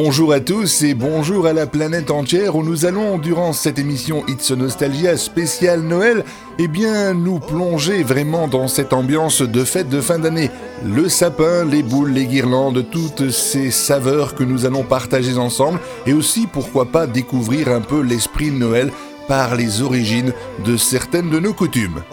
Bonjour 0.00 0.32
à 0.32 0.38
tous 0.38 0.82
et 0.82 0.94
bonjour 0.94 1.48
à 1.48 1.52
la 1.52 1.66
planète 1.66 2.12
entière 2.12 2.54
où 2.54 2.62
nous 2.62 2.86
allons, 2.86 3.18
durant 3.18 3.52
cette 3.52 3.80
émission 3.80 4.22
It's 4.28 4.52
Nostalgia 4.52 5.16
spéciale 5.16 5.80
Noël, 5.80 6.24
eh 6.60 6.68
bien, 6.68 7.14
nous 7.14 7.40
plonger 7.40 8.04
vraiment 8.04 8.46
dans 8.46 8.68
cette 8.68 8.92
ambiance 8.92 9.42
de 9.42 9.64
fête 9.64 9.88
de 9.88 10.00
fin 10.00 10.20
d'année. 10.20 10.52
Le 10.86 11.08
sapin, 11.08 11.64
les 11.64 11.82
boules, 11.82 12.12
les 12.12 12.26
guirlandes, 12.26 12.88
toutes 12.92 13.30
ces 13.30 13.72
saveurs 13.72 14.36
que 14.36 14.44
nous 14.44 14.66
allons 14.66 14.84
partager 14.84 15.36
ensemble 15.36 15.80
et 16.06 16.12
aussi, 16.12 16.46
pourquoi 16.46 16.84
pas, 16.84 17.08
découvrir 17.08 17.66
un 17.66 17.80
peu 17.80 18.00
l'esprit 18.00 18.52
de 18.52 18.56
Noël 18.56 18.92
par 19.26 19.56
les 19.56 19.82
origines 19.82 20.32
de 20.64 20.76
certaines 20.76 21.28
de 21.28 21.40
nos 21.40 21.54
coutumes. 21.54 22.04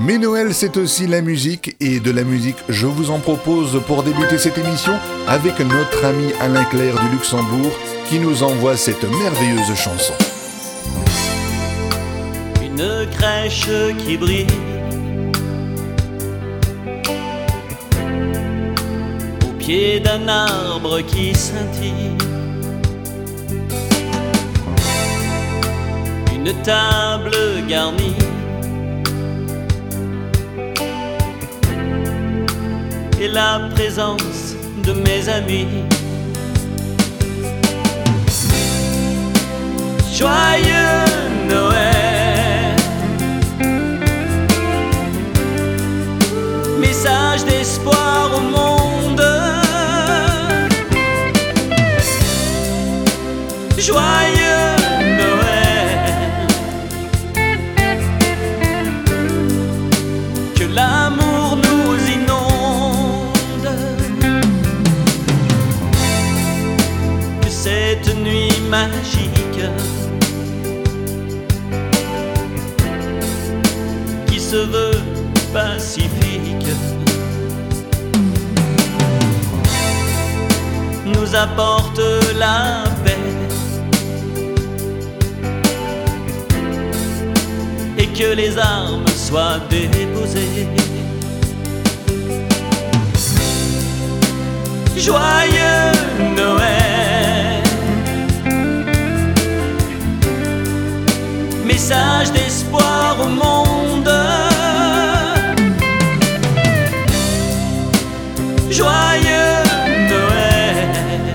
Mais 0.00 0.16
Noël, 0.18 0.54
c'est 0.54 0.76
aussi 0.76 1.06
la 1.06 1.22
musique, 1.22 1.76
et 1.80 1.98
de 1.98 2.10
la 2.12 2.22
musique, 2.22 2.56
je 2.68 2.86
vous 2.86 3.10
en 3.10 3.18
propose 3.18 3.80
pour 3.86 4.02
débuter 4.02 4.38
cette 4.38 4.56
émission 4.56 4.92
avec 5.26 5.58
notre 5.58 6.04
ami 6.04 6.32
Alain 6.40 6.64
Clair 6.64 6.94
du 6.94 7.08
Luxembourg 7.10 7.72
qui 8.08 8.18
nous 8.20 8.42
envoie 8.42 8.76
cette 8.76 9.02
merveilleuse 9.02 9.74
chanson. 9.74 10.14
Une 12.62 13.06
crèche 13.10 13.68
qui 13.98 14.16
brille. 14.16 14.46
Au 19.42 19.52
pied 19.58 20.00
d'un 20.00 20.28
arbre 20.28 21.00
qui 21.00 21.34
scintille. 21.34 22.16
Une 26.34 26.52
table 26.62 27.36
garnie 27.68 28.14
et 33.20 33.28
la 33.28 33.60
présence 33.74 34.54
de 34.84 34.92
mes 34.92 35.28
amis. 35.28 35.66
Joyeux 40.14 41.04
Noël, 41.48 42.76
message 46.78 47.44
d'espoir 47.44 48.30
au 48.36 48.40
monde. 48.40 49.22
Joyeux 53.78 54.37
cette 67.64 68.14
nuit 68.16 68.60
magique 68.70 69.60
qui 74.28 74.38
se 74.38 74.56
veut 74.74 75.00
pacifique 75.52 76.70
nous 81.04 81.34
apporte 81.34 82.00
la 82.38 82.84
paix 83.04 83.16
et 87.98 88.06
que 88.06 88.34
les 88.36 88.56
armes 88.56 89.08
soient 89.08 89.60
déposées. 89.68 90.68
Joyeux 94.96 95.92
Noël, 96.36 96.97
message 101.78 102.32
d'espoir 102.32 103.16
au 103.24 103.28
monde. 103.42 104.12
Joyeux 108.68 109.62
Noël, 110.12 111.34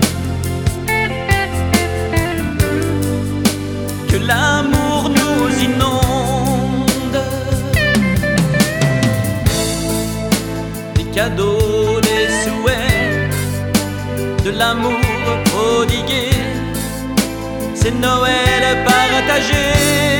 que 4.10 4.18
l'amour 4.28 5.02
nous 5.18 5.48
inonde. 5.68 7.20
Des 10.96 11.06
cadeaux, 11.16 12.00
des 12.08 12.26
souhaits, 12.42 13.32
de 14.44 14.50
l'amour 14.58 15.00
prodigué, 15.46 16.28
c'est 17.74 17.94
Noël 18.06 18.62
partagé. 18.84 20.13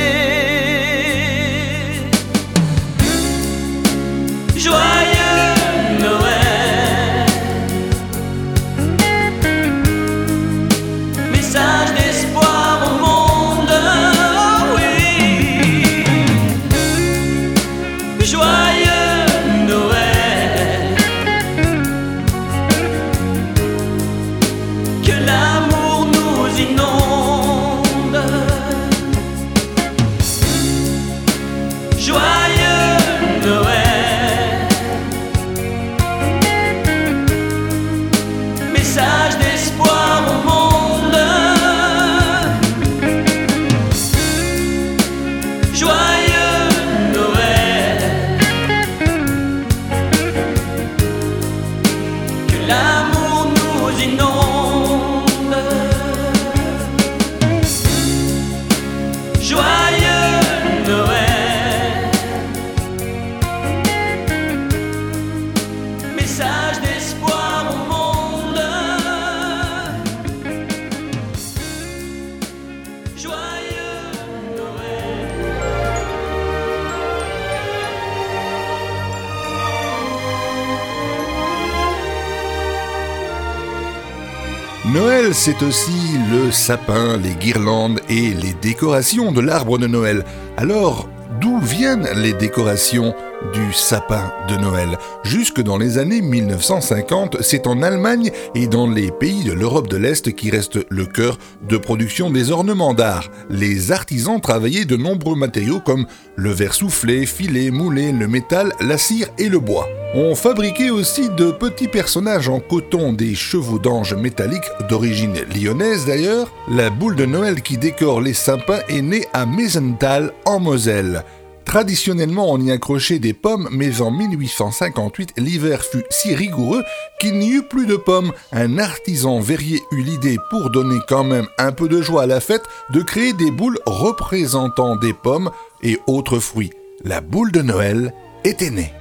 C'est 85.45 85.61
aussi 85.61 85.91
le 86.31 86.49
sapin, 86.49 87.17
les 87.17 87.35
guirlandes 87.35 87.99
et 88.09 88.33
les 88.33 88.55
décorations 88.63 89.31
de 89.31 89.41
l'arbre 89.41 89.77
de 89.77 89.85
Noël. 89.85 90.25
Alors, 90.57 91.07
d'où 91.39 91.59
viennent 91.59 92.07
les 92.15 92.33
décorations 92.33 93.13
du 93.53 93.71
sapin 93.71 94.33
de 94.49 94.55
Noël? 94.55 94.97
Jusque 95.23 95.61
dans 95.61 95.77
les 95.77 95.99
années 95.99 96.23
1950, 96.23 97.43
c'est 97.43 97.67
en 97.67 97.83
Allemagne 97.83 98.31
et 98.55 98.65
dans 98.65 98.89
les 98.89 99.11
pays 99.11 99.43
de 99.43 99.53
l'Europe 99.53 99.87
de 99.87 99.97
l'Est 99.97 100.33
qui 100.33 100.49
reste 100.49 100.79
le 100.89 101.05
cœur 101.05 101.37
de 101.69 101.77
production 101.77 102.31
des 102.31 102.49
ornements 102.49 102.95
d'art. 102.95 103.29
Les 103.51 103.91
artisans 103.91 104.41
travaillaient 104.41 104.85
de 104.85 104.97
nombreux 104.97 105.35
matériaux 105.35 105.79
comme 105.79 106.07
le 106.35 106.49
verre 106.49 106.73
soufflé, 106.73 107.27
filet, 107.27 107.69
moulé, 107.69 108.11
le 108.11 108.27
métal, 108.27 108.73
la 108.81 108.97
cire 108.97 109.27
et 109.37 109.49
le 109.49 109.59
bois. 109.59 109.87
On 110.17 110.33
fabriquait 110.33 110.91
aussi 110.91 111.27
de 111.27 111.51
petits 111.51 111.89
personnages 111.89 112.47
en 112.47 112.61
coton, 112.61 113.11
des 113.11 113.35
chevaux 113.35 113.79
d'ange 113.79 114.13
métalliques 114.13 114.71
d'origine 114.87 115.35
lyonnaise 115.53 116.05
d'ailleurs. 116.05 116.47
La 116.69 116.89
boule 116.89 117.17
de 117.17 117.25
Noël 117.25 117.61
qui 117.61 117.77
décore 117.77 118.21
les 118.21 118.33
sapins 118.33 118.79
est 118.87 119.01
née 119.01 119.25
à 119.33 119.45
Meisenthal 119.45 120.31
en 120.45 120.61
Moselle. 120.61 121.25
Traditionnellement, 121.65 122.49
on 122.49 122.61
y 122.61 122.71
accrochait 122.71 123.19
des 123.19 123.33
pommes, 123.33 123.67
mais 123.73 123.99
en 123.99 124.09
1858, 124.09 125.33
l'hiver 125.35 125.83
fut 125.83 126.05
si 126.09 126.33
rigoureux 126.33 126.85
qu'il 127.19 127.37
n'y 127.37 127.49
eut 127.49 127.63
plus 127.63 127.85
de 127.85 127.97
pommes. 127.97 128.31
Un 128.53 128.79
artisan 128.79 129.41
verrier 129.41 129.81
eut 129.91 130.01
l'idée, 130.01 130.37
pour 130.49 130.69
donner 130.69 130.99
quand 131.09 131.25
même 131.25 131.47
un 131.57 131.73
peu 131.73 131.89
de 131.89 132.01
joie 132.01 132.23
à 132.23 132.27
la 132.27 132.39
fête, 132.39 132.63
de 132.91 133.01
créer 133.01 133.33
des 133.33 133.51
boules 133.51 133.79
représentant 133.85 134.95
des 134.95 135.13
pommes 135.13 135.51
et 135.83 135.99
autres 136.07 136.39
fruits. 136.39 136.71
La 137.03 137.19
boule 137.19 137.51
de 137.51 137.61
Noël 137.61 138.13
était 138.45 138.69
née. 138.69 138.93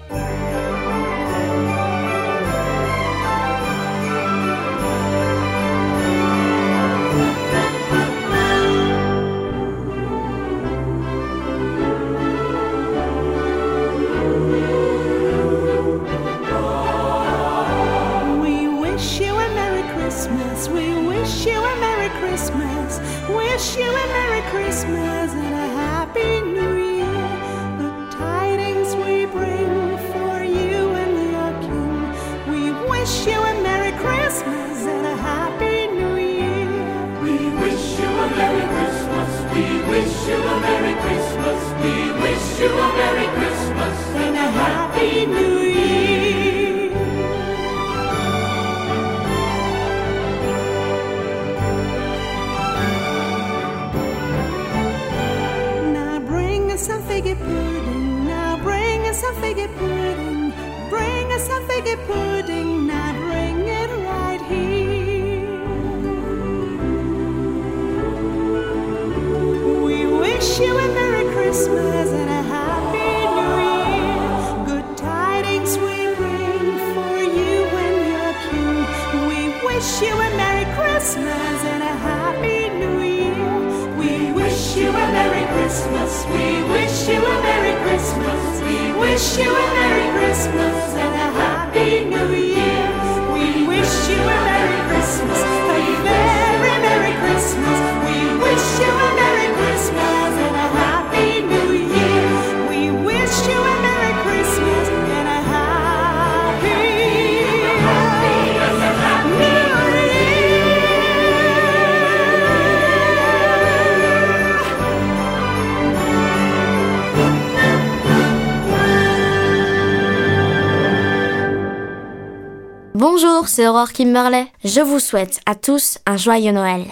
C'est 123.46 123.66
Aurore 123.68 123.92
Kimberley. 123.92 124.46
Je 124.64 124.80
vous 124.80 124.98
souhaite 124.98 125.40
à 125.46 125.54
tous 125.54 125.98
un 126.06 126.16
joyeux 126.16 126.52
Noël. 126.52 126.84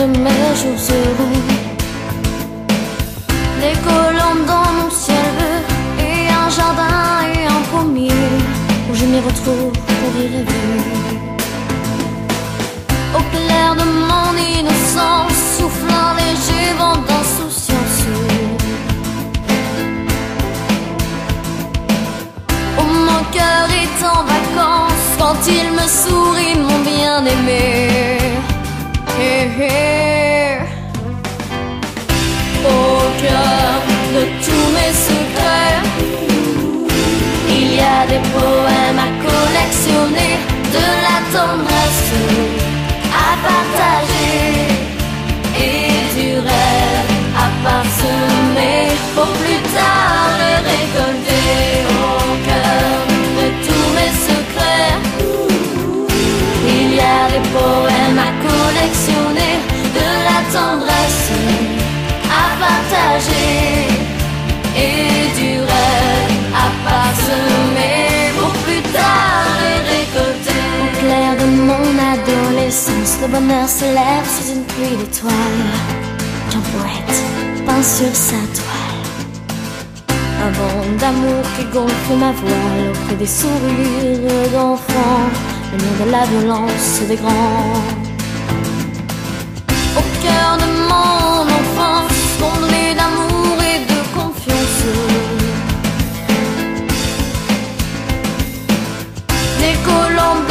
De 0.00 0.06
mes 0.06 0.52
jours 0.60 0.82
heureux, 0.96 1.42
des 3.60 3.76
colombe 3.86 4.44
dans 4.46 4.70
mon 4.78 4.90
ciel 4.90 5.30
bleu, 5.36 6.04
et 6.08 6.22
un 6.42 6.48
jardin 6.48 7.04
et 7.34 7.44
un 7.56 7.62
pommier, 7.70 8.32
où 8.88 8.94
je 8.94 9.04
m'y 9.04 9.20
retrouve 9.28 9.72
pour 9.98 10.12
y 10.22 10.26
rêver. 10.34 10.80
Au 13.18 13.22
clair 13.32 13.70
de 13.80 13.86
mon 14.10 14.30
innocence, 14.58 15.38
souffle 15.58 15.92
un 16.06 16.12
léger 16.20 16.68
vent 16.78 16.98
d'insouciance. 17.06 18.00
Oh, 22.78 22.88
mon 23.08 23.22
cœur 23.36 23.66
est 23.82 23.98
en 24.14 24.20
vacances 24.34 25.08
quand 25.18 25.40
il 25.58 25.66
me 25.78 25.86
sourit, 26.02 26.56
mon 26.66 26.78
bien-aimé. 26.90 28.19
Au 32.64 33.02
cœur 33.20 33.80
de 34.14 34.22
tous 34.44 34.68
mes 34.76 34.92
secrets, 35.08 35.80
il 37.48 37.68
y 37.74 37.80
a 37.80 38.06
des 38.06 38.22
poèmes 38.32 38.98
à 38.98 39.10
collectionner, 39.26 40.34
de 40.72 40.86
la 41.06 41.18
tendresse 41.34 42.12
à 43.12 43.30
partager 43.46 44.48
et 45.54 45.92
du 46.18 46.30
rêve 46.38 47.10
à 47.36 47.46
parsemer 47.62 48.82
pour 49.14 49.30
plus 49.42 49.62
tard 49.76 50.30
le 50.40 50.52
récolter 50.70 51.52
au 51.90 52.16
cœur 52.48 52.96
de 53.38 53.46
tous 53.66 53.88
mes 53.96 54.12
secrets. 54.28 54.96
Il 56.66 56.88
y 56.94 57.00
a 57.00 57.28
des 57.32 57.44
poèmes 57.50 57.89
bonheur 73.30 73.68
se 73.68 73.84
lève 73.84 74.26
sous 74.34 74.52
une 74.54 74.64
pluie 74.64 74.96
d'étoiles. 74.96 75.66
Qu'un 76.50 76.64
poète 76.72 77.16
peint 77.66 77.82
sur 77.82 78.14
sa 78.14 78.40
toile. 78.56 79.00
Un 80.44 80.50
vent 80.58 80.82
d'amour 80.98 81.42
qui 81.56 81.64
gonfle 81.72 82.14
ma 82.18 82.32
voile 82.32 82.84
auprès 82.90 83.16
des 83.16 83.26
sourires 83.26 84.50
d'enfants, 84.52 85.28
le 85.72 85.78
nom 85.84 85.94
de 86.04 86.10
la 86.10 86.24
violence 86.32 87.00
des 87.08 87.16
grands. 87.16 87.84
Au 89.98 90.04
cœur 90.24 90.50
de 90.62 90.68
mon 90.90 91.42
enfance, 91.60 92.20
comblé 92.40 92.84
d'amour 92.98 93.56
et 93.72 93.80
de 93.92 94.00
confiance. 94.16 94.82
Des 99.60 99.76
colombes 99.88 100.49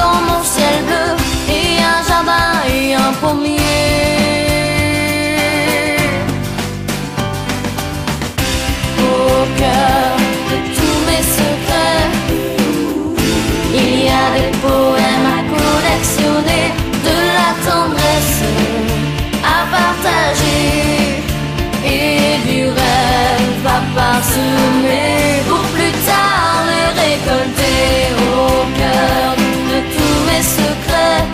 par 24.00 24.22
pour 25.50 25.66
plus 25.76 25.94
tard 26.10 26.60
le 26.72 26.84
récolter 27.04 27.82
au 28.34 28.48
cœur 28.80 29.28
de 29.72 29.80
tous 29.94 30.20
mes 30.28 30.44
secrets. 30.58 31.26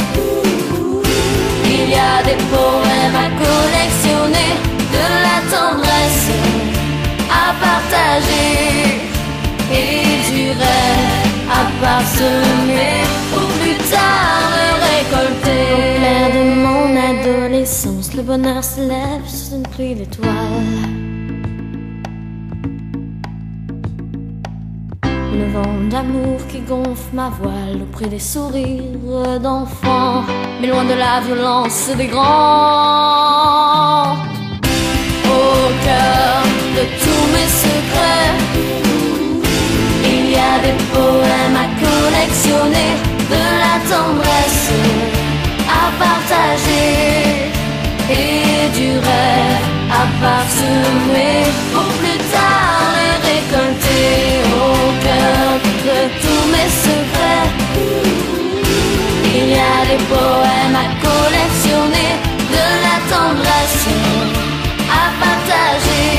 Il 1.76 1.86
y 1.96 2.00
a 2.14 2.18
des 2.30 2.40
poèmes 2.54 3.20
à 3.26 3.30
collectionner, 3.44 4.54
de 4.98 5.06
la 5.28 5.38
tendresse 5.54 6.28
à 7.44 7.48
partager 7.68 8.58
et 9.82 10.04
du 10.30 10.44
rêve 10.62 11.34
à 11.60 11.62
parsemer 11.84 13.00
pour 13.32 13.48
plus 13.60 13.80
tard 13.94 14.50
le 14.58 14.70
récolter. 14.90 15.66
Au 15.74 16.00
clair 16.00 16.28
de 16.38 16.44
mon 16.66 16.86
adolescence, 17.12 18.14
le 18.16 18.24
bonheur 18.24 18.64
se 18.64 18.82
lève 18.82 19.26
sous 19.28 19.56
une 19.56 19.68
pluie 19.74 19.96
d'étoiles. 19.96 21.15
Le 25.38 25.48
vent 25.52 25.76
d'amour 25.90 26.40
qui 26.48 26.60
gonfle 26.60 27.14
ma 27.14 27.30
voile 27.30 27.82
auprès 27.82 28.08
des 28.08 28.20
sourires 28.20 29.40
d'enfants, 29.42 30.24
mais 30.62 30.68
loin 30.68 30.86
de 30.86 30.94
la 30.94 31.20
violence 31.26 31.90
des 31.98 32.08
grands. 32.08 34.14
Au 35.26 35.70
cœur 35.86 36.44
de 36.78 36.84
tous 37.04 37.26
mes 37.34 37.50
secrets, 37.64 38.36
il 40.06 40.24
y 40.32 40.34
a 40.36 40.60
des 40.66 40.78
poèmes 40.94 41.58
à 41.66 41.68
collectionner, 41.84 42.94
de 43.34 43.42
la 43.64 43.76
tendresse 43.92 44.70
à 45.68 45.70
partager 46.04 47.52
et 48.10 48.70
du 48.78 48.90
rêve 49.08 49.66
à 49.92 49.94
parsemer. 50.22 51.35
poème 60.10 60.76
à 60.76 60.88
collectionner, 61.06 62.14
de 62.56 62.66
la 62.86 62.98
tendresse 63.12 63.88
à 64.90 65.06
partager 65.24 66.10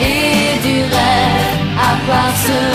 et 0.00 0.58
du 0.66 0.76
rêve 0.82 1.58
à 1.78 1.90
parsemer. 2.06 2.73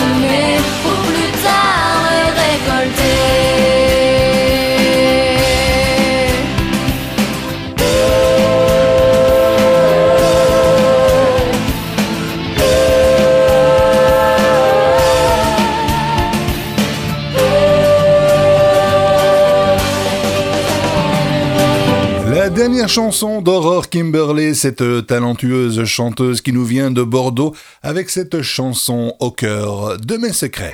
Chanson 22.88 23.42
d'Aurore 23.42 23.90
Kimberley, 23.90 24.54
cette 24.54 25.06
talentueuse 25.06 25.84
chanteuse 25.84 26.42
qui 26.42 26.54
nous 26.54 26.64
vient 26.64 26.92
de 26.92 27.04
Bordeaux 27.04 27.54
avec 27.84 28.10
cette 28.10 28.42
chanson 28.42 29.16
au 29.20 29.32
cœur 29.32 29.98
de 29.98 30.18
mes 30.18 30.34
secrets. 30.34 30.74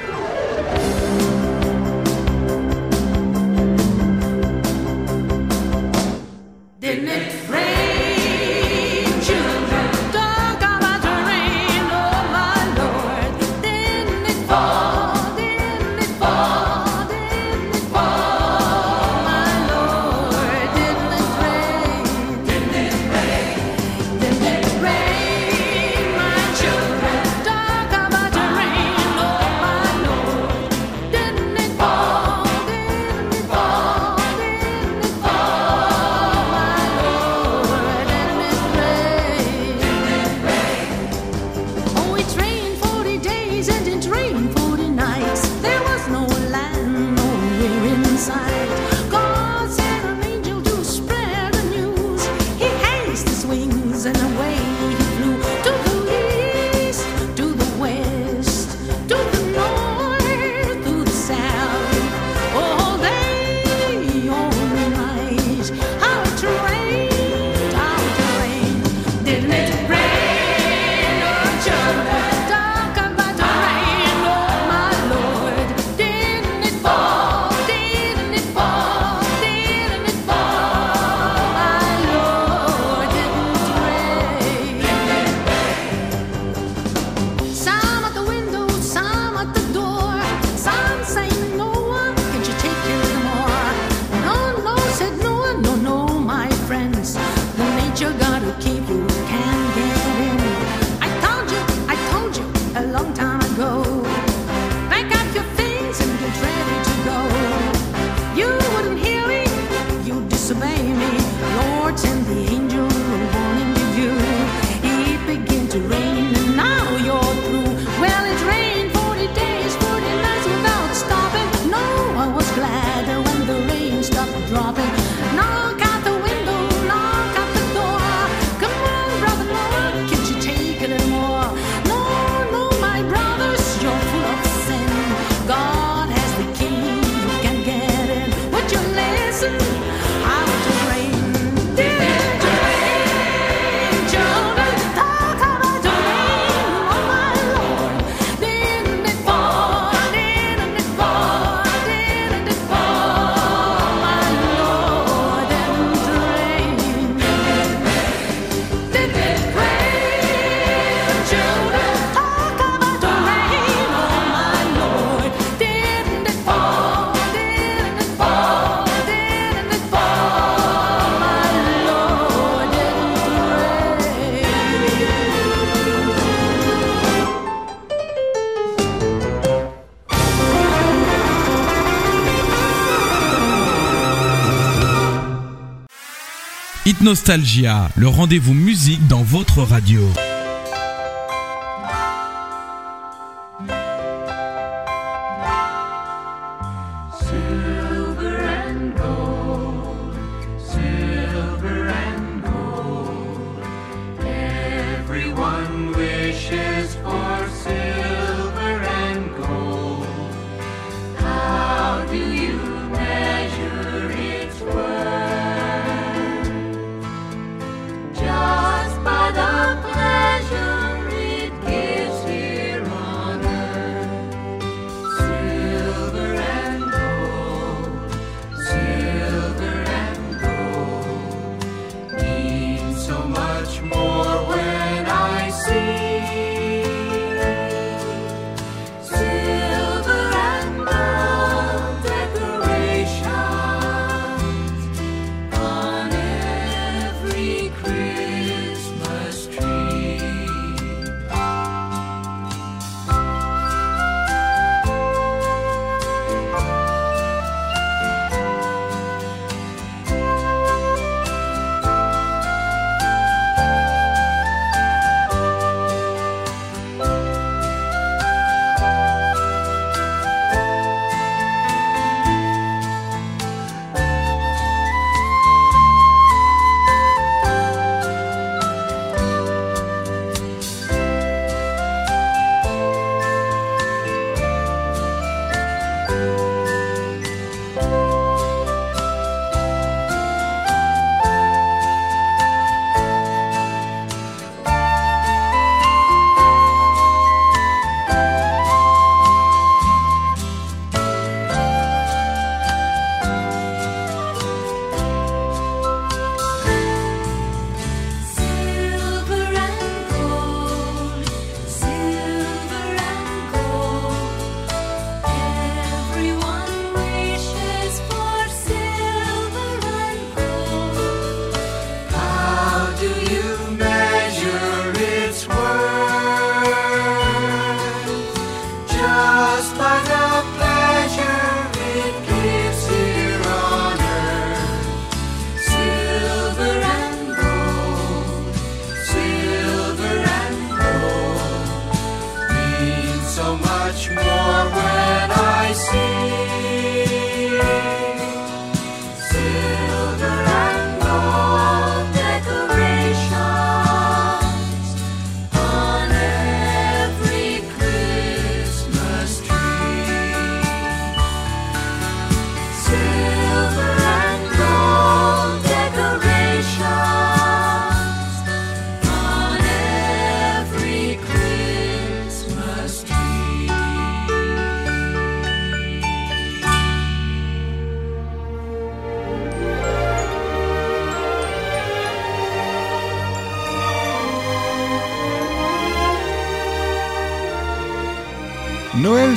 Nostalgia, 187.16 187.90
le 187.96 188.10
rendez-vous 188.10 188.54
musique 188.54 189.08
dans 189.08 189.24
votre 189.24 189.62
radio. 189.62 190.02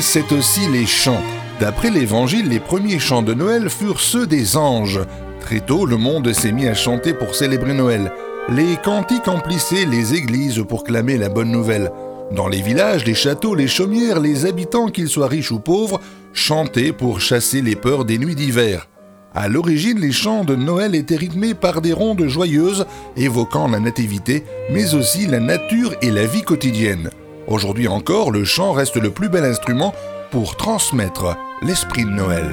C'est 0.01 0.33
aussi 0.33 0.69
les 0.69 0.87
chants. 0.87 1.21
D'après 1.61 1.91
l'Évangile, 1.91 2.49
les 2.49 2.61
premiers 2.61 3.01
chants 3.01 3.23
de 3.23 3.35
Noël 3.35 3.69
furent 3.69 4.01
ceux 4.01 4.27
des 4.27 4.57
anges. 4.57 5.01
Très 5.41 5.61
tôt, 5.61 5.87
le 5.87 5.97
monde 5.97 6.33
s'est 6.33 6.53
mis 6.53 6.69
à 6.69 6.75
chanter 6.75 7.15
pour 7.15 7.35
célébrer 7.35 7.75
Noël. 7.75 8.13
Les 8.49 8.77
cantiques 8.77 9.29
emplissaient 9.29 9.87
les 9.87 10.15
églises 10.15 10.65
pour 10.69 10.85
clamer 10.85 11.17
la 11.19 11.29
bonne 11.29 11.51
nouvelle. 11.51 11.91
Dans 12.33 12.49
les 12.49 12.63
villages, 12.63 13.05
les 13.05 13.15
châteaux, 13.15 13.55
les 13.55 13.67
chaumières, 13.67 14.21
les 14.21 14.47
habitants, 14.47 14.89
qu'ils 14.89 15.09
soient 15.09 15.29
riches 15.29 15.51
ou 15.51 15.59
pauvres, 15.59 16.01
chantaient 16.33 16.93
pour 16.93 17.21
chasser 17.21 17.61
les 17.61 17.77
peurs 17.77 18.05
des 18.05 18.19
nuits 18.19 18.37
d'hiver. 18.37 18.89
À 19.35 19.49
l'origine, 19.49 19.99
les 19.99 20.13
chants 20.13 20.45
de 20.45 20.55
Noël 20.55 20.95
étaient 20.95 21.17
rythmés 21.17 21.55
par 21.55 21.81
des 21.81 21.93
rondes 21.93 22.27
joyeuses 22.29 22.87
évoquant 23.17 23.69
la 23.69 23.81
nativité, 23.81 24.45
mais 24.73 24.95
aussi 24.95 25.27
la 25.27 25.41
nature 25.41 25.95
et 26.03 26.11
la 26.11 26.25
vie 26.25 26.43
quotidienne. 26.43 27.11
Aujourd'hui 27.49 27.89
encore, 27.89 28.31
le 28.31 28.45
chant 28.45 28.73
reste 28.73 28.97
le 28.97 29.11
plus 29.11 29.31
bel 29.31 29.43
instrument 29.43 29.95
pour 30.31 30.57
transmettre 30.57 31.35
l'esprit 31.63 32.05
de 32.05 32.11
Noël. 32.11 32.45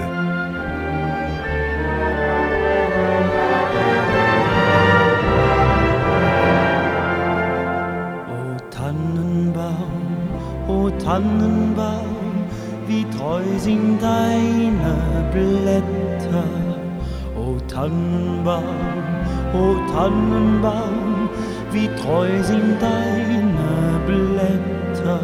Tannenbaum, 11.06 12.48
wie 12.88 13.06
treu 13.16 13.44
sind 13.60 14.02
deine 14.02 14.96
Blätter. 15.32 16.44
O 17.38 17.60
Tannenbaum, 17.68 18.64
o 19.54 19.76
Tannenbaum, 19.94 21.30
wie 21.72 21.88
treu 21.90 22.42
sind 22.42 22.82
deine 22.82 23.85
Blätter. 24.06 25.20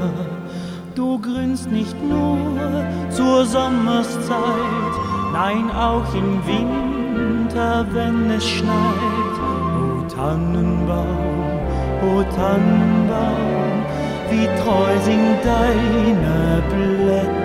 Du 0.96 1.20
grünst 1.20 1.72
nicht 1.72 1.96
nur 2.04 2.86
zur 3.10 3.46
Sommerszeit, 3.46 4.94
nein 5.34 5.70
auch 5.72 6.14
im 6.14 6.40
Winter, 6.46 7.86
wenn 7.92 8.30
es 8.32 8.48
schneit. 8.48 9.36
O 9.80 10.04
Tannenbaum, 10.14 11.60
o 12.04 12.24
Tannenbaum, 12.36 13.86
wie 14.30 14.48
treu 14.62 15.00
sind 15.04 15.38
deine 15.44 16.62
Blätter. 16.70 17.41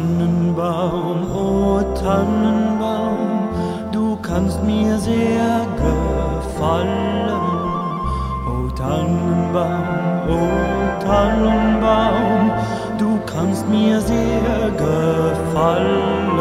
Tannenbaum, 0.00 1.30
o 1.30 1.82
Tannenbaum, 1.94 3.50
du 3.92 4.16
kannst 4.22 4.62
mir 4.64 4.96
sehr 4.98 5.66
gefallen. 5.76 6.88
O 8.48 8.68
Tannenbaum, 8.74 9.88
o 10.26 10.40
Tannenbaum, 11.04 12.50
du 12.98 13.18
kannst 13.26 13.68
mir 13.68 14.00
sehr 14.00 14.70
gefallen. 14.78 16.38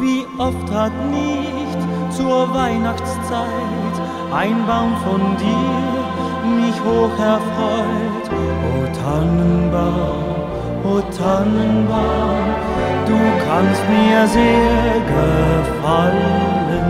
Wie 0.00 0.24
oft 0.38 0.70
hat 0.72 0.92
nicht 1.10 1.80
zur 2.16 2.54
Weihnachtszeit 2.54 3.96
ein 4.32 4.64
Baum 4.68 4.92
von 5.04 5.36
dir 5.38 6.56
mich 6.56 6.78
hoch 6.84 7.18
erfreut. 7.18 8.26
O 8.70 8.86
Tannenbaum, 9.02 10.30
o 10.30 10.33
Tannenbaum, 11.16 12.46
du 13.06 13.18
kannst 13.46 13.82
mir 13.88 14.26
sehr 14.26 15.00
gefallen. 15.14 16.88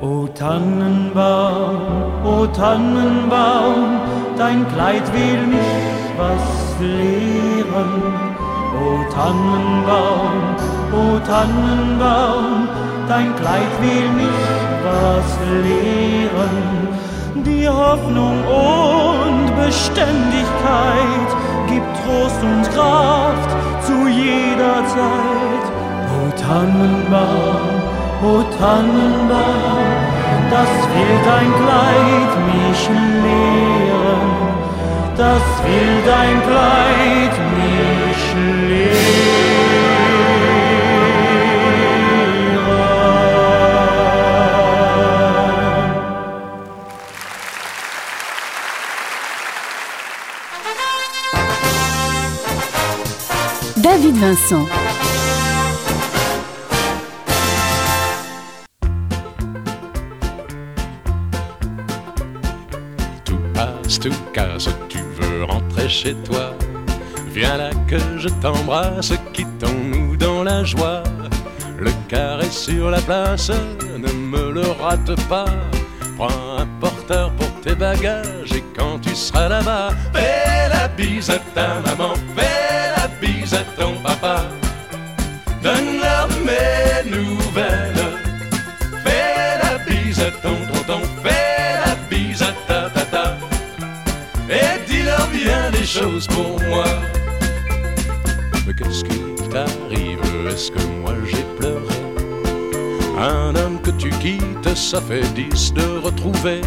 O 0.00 0.26
Tannenbaum, 0.28 1.80
o 2.24 2.46
Tannenbaum, 2.46 4.00
dein 4.38 4.66
Kleid 4.74 5.12
will 5.12 5.46
mich 5.46 5.60
was 6.16 6.74
lehren. 6.80 8.02
O 8.74 9.04
Tannenbaum, 9.12 10.56
o 10.92 11.18
Tannenbaum, 11.26 12.68
dein 13.08 13.34
Kleid 13.36 13.72
will 13.80 14.08
mich 14.20 14.44
was 14.84 15.28
lehren. 15.62 16.56
Die 17.44 17.68
Hoffnung 17.68 18.38
und 18.46 19.46
Beständigkeit 19.56 21.28
gibt 21.68 21.90
Trost 22.02 22.42
und 22.42 22.64
Kraft 22.74 23.50
zu 23.86 24.08
jeder 24.08 24.76
Zeit. 24.86 25.64
O 26.16 26.30
Tannenbaum, 26.40 27.76
o 28.22 28.42
Tannenbaum, 28.58 29.88
das 30.50 30.70
will 30.92 31.16
dein 31.24 31.50
Kleid 31.62 32.32
mich 32.50 32.80
lehren. 33.24 34.32
Das 35.16 35.44
will 35.64 35.94
dein 36.06 36.36
Kleid 36.42 37.34
mich 37.56 37.93
Vincent. 54.14 54.66
Tout 63.24 63.36
passe, 63.52 63.98
tout 63.98 64.10
casse, 64.32 64.68
tu 64.88 64.98
veux 64.98 65.44
rentrer 65.44 65.88
chez 65.88 66.14
toi. 66.14 66.54
Viens 67.32 67.56
là 67.56 67.70
que 67.88 67.98
je 68.16 68.28
t'embrasse, 68.40 69.12
quittons-nous 69.32 70.16
dans 70.16 70.44
la 70.44 70.62
joie. 70.62 71.02
Le 71.78 71.90
carré 72.08 72.48
sur 72.50 72.90
la 72.90 73.00
place, 73.00 73.50
ne 73.98 74.12
me 74.12 74.52
le 74.52 74.70
rate 74.80 75.20
pas. 75.28 75.46
Prends 76.16 76.58
un 76.58 76.66
porteur 76.80 77.32
pour 77.32 77.50
tes 77.62 77.74
bagages 77.74 78.52
et 78.54 78.62
quand 78.76 79.00
tu 79.00 79.14
seras 79.16 79.48
là-bas, 79.48 79.90
fais 80.12 80.68
la 80.68 80.86
bise 80.86 81.28
à 81.30 81.38
ta 81.54 81.80
maman, 81.80 82.14
fais 82.36 82.53
pour 96.00 96.60
moi. 96.68 96.84
Mais 98.66 98.74
qu'est-ce 98.74 99.04
qui 99.04 99.20
t'arrive? 99.50 100.18
Est-ce 100.48 100.70
que 100.70 100.80
moi 101.02 101.12
j'ai 101.26 101.44
pleuré? 101.58 101.94
Un 103.18 103.54
homme 103.54 103.80
que 103.80 103.90
tu 103.90 104.10
quittes, 104.10 104.74
ça 104.74 105.00
fait 105.00 105.22
dix 105.34 105.72
de 105.72 105.98
retrouver. 106.02 106.62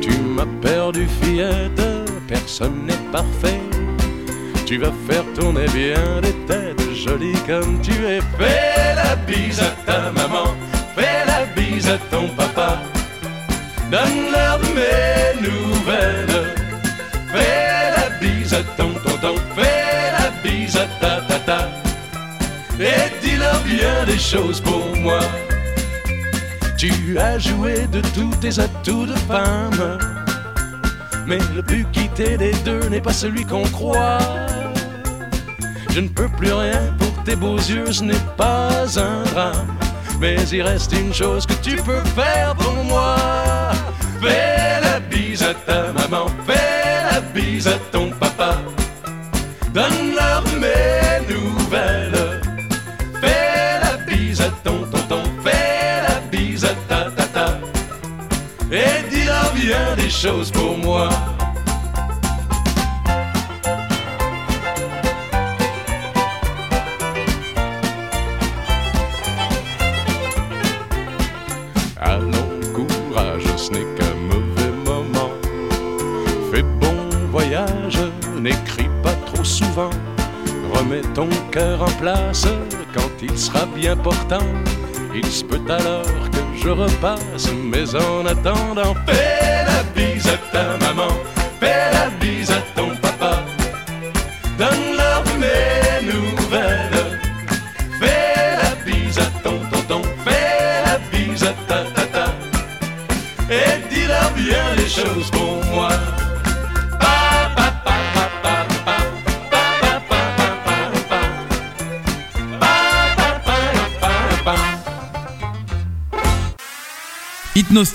Tu 0.00 0.10
m'as 0.18 0.46
perdu 0.60 1.06
fillette, 1.22 1.80
personne 2.26 2.86
n'est 2.86 3.12
parfait. 3.12 3.60
Tu 4.66 4.78
vas 4.78 4.92
faire 5.08 5.24
tourner 5.34 5.66
bien 5.68 6.20
des 6.20 6.34
têtes 6.46 6.94
jolies 6.94 7.40
comme 7.46 7.80
tu 7.80 7.92
es. 7.92 8.20
Fais 8.38 8.94
la 8.96 9.14
bise 9.16 9.60
à 9.60 9.70
ta 9.86 10.10
maman, 10.10 10.54
fais 10.96 11.24
la 11.26 11.46
bise 11.54 11.88
à 11.88 11.98
ton 12.10 12.28
papa. 12.36 12.80
Donne-leur 13.90 14.58
mes 14.74 15.48
nouvelles. 15.48 16.57
Fais 19.20 20.12
la 20.18 20.30
bise 20.42 20.76
à 20.76 20.82
à 20.82 20.86
ta 21.00 21.20
tata. 21.22 21.68
Et 22.78 23.10
dis-leur 23.20 23.58
bien 23.64 24.04
des 24.06 24.18
choses 24.18 24.60
pour 24.60 24.84
moi. 24.96 25.20
Tu 26.76 27.18
as 27.18 27.38
joué 27.38 27.88
de 27.88 28.00
tous 28.14 28.34
tes 28.40 28.60
atouts 28.60 29.06
de 29.06 29.16
femme. 29.26 29.98
Mais 31.26 31.38
le 31.56 31.62
plus 31.62 31.84
quitté 31.86 32.36
des 32.36 32.52
deux 32.64 32.88
n'est 32.88 33.00
pas 33.00 33.12
celui 33.12 33.44
qu'on 33.44 33.64
croit. 33.64 34.18
Je 35.90 36.00
ne 36.00 36.08
peux 36.08 36.28
plus 36.28 36.52
rien 36.52 36.94
pour 36.98 37.24
tes 37.24 37.34
beaux 37.34 37.56
yeux, 37.56 37.92
ce 37.92 38.04
n'est 38.04 38.26
pas 38.36 38.84
un 38.98 39.24
drame. 39.32 39.76
Mais 40.20 40.36
il 40.52 40.62
reste 40.62 40.92
une 40.92 41.12
chose 41.12 41.44
que 41.44 41.54
tu 41.54 41.76
peux 41.76 42.04
faire 42.16 42.54
pour 42.54 42.84
moi. 42.84 43.16
Fais 44.22 44.80
la 44.80 45.00
bise 45.00 45.42
à 45.42 45.54
ta 45.54 45.92
maman, 45.92 46.26
fais 46.46 46.57
choses 60.18 60.50
pour 60.50 60.76
moi. 60.76 61.08
Allons, 72.00 72.32
courage, 72.74 73.44
ce 73.56 73.70
n'est 73.70 73.86
qu'un 73.94 74.14
mauvais 74.28 74.72
moment. 74.84 75.30
Fais 76.50 76.62
bon 76.62 76.96
voyage, 77.30 78.00
n'écris 78.40 78.90
pas 79.04 79.14
trop 79.26 79.44
souvent. 79.44 79.90
Remets 80.74 81.02
ton 81.14 81.28
cœur 81.52 81.80
en 81.80 81.92
place 82.00 82.48
quand 82.92 83.22
il 83.22 83.38
sera 83.38 83.66
bien 83.66 83.96
portant. 83.96 84.48
Il 85.14 85.26
se 85.26 85.44
peut 85.44 85.60
alors 85.68 86.30
que 86.32 86.38
je 86.60 86.70
repasse, 86.70 87.52
mais 87.52 87.94
en 87.94 88.26
attendant, 88.26 88.94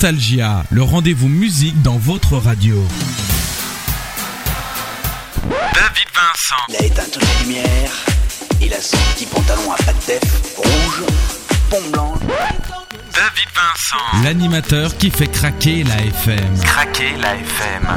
Nostalgia, 0.03 0.65
le 0.69 0.83
rendez-vous 0.83 1.29
musique 1.29 1.81
dans 1.81 1.95
votre 1.95 2.35
radio. 2.35 2.75
David 5.49 6.09
Vincent. 6.13 6.61
Il 6.67 6.75
a 6.75 6.83
éteint 6.83 7.03
toutes 7.09 7.23
les 7.23 7.45
lumières. 7.45 7.91
Il 8.61 8.73
a 8.73 8.81
son 8.81 8.97
petit 9.13 9.25
pantalon 9.25 9.71
à 9.71 9.77
pattes 9.81 10.05
def, 10.05 10.57
rouge, 10.57 11.05
pont 11.69 11.89
blanc. 11.93 12.13
David 12.19 13.47
Vincent. 13.55 14.23
L'animateur 14.25 14.97
qui 14.97 15.09
fait 15.09 15.27
craquer 15.27 15.85
la 15.85 15.95
FM. 15.95 16.59
Craquer 16.65 17.15
la 17.21 17.35
FM. 17.35 17.87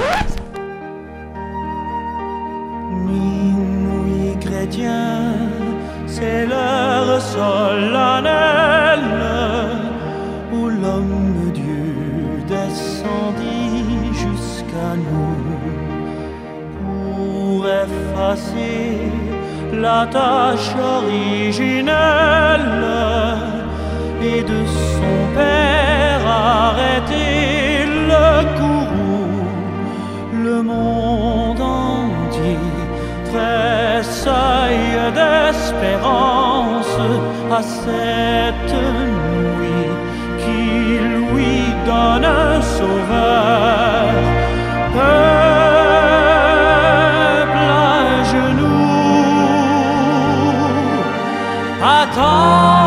Minuit 3.04 4.38
chrétien, 4.38 5.34
c'est 6.06 6.46
l'heure 6.46 7.20
solennelle 7.20 8.55
la 19.80 20.06
tâche 20.06 20.74
originelle 20.96 21.94
et 24.22 24.42
de 24.42 24.66
son 24.66 25.18
père 25.34 26.26
arrêter 26.26 27.84
le 28.10 28.28
courroux 28.58 29.48
le 30.44 30.62
monde 30.62 31.60
entier 31.60 32.58
tressaille 33.30 34.96
d'espérance 35.18 36.98
à 37.50 37.62
cette 37.62 38.74
nuit 39.58 39.90
qui 40.38 40.98
lui 40.98 41.56
donne 41.84 42.24
un 42.24 42.60
sauveur. 42.60 43.56
好 52.16 52.85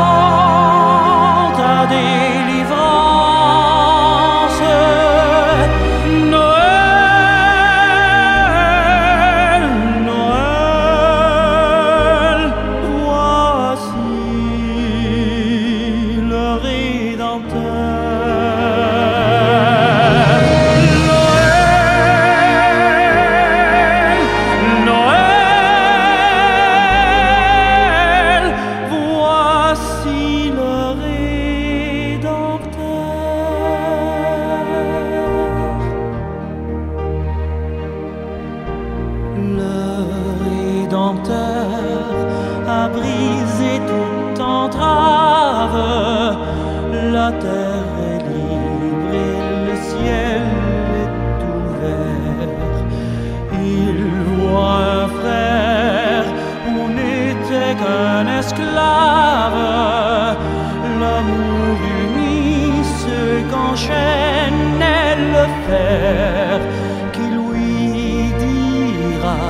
qui 67.14 67.22
lui 67.22 68.34
dira 68.46 69.42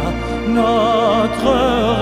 notre 0.48 1.54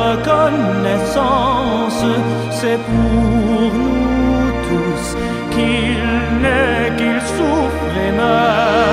reconnaissance, 0.07 2.03
c'est 2.51 2.79
pour 2.88 3.71
nous 3.73 4.51
tous 4.67 5.05
qu'il 5.51 6.03
naît, 6.41 6.91
qu'il 6.97 7.19
souffre 7.36 7.95
et 8.07 8.12
meurt. 8.12 8.87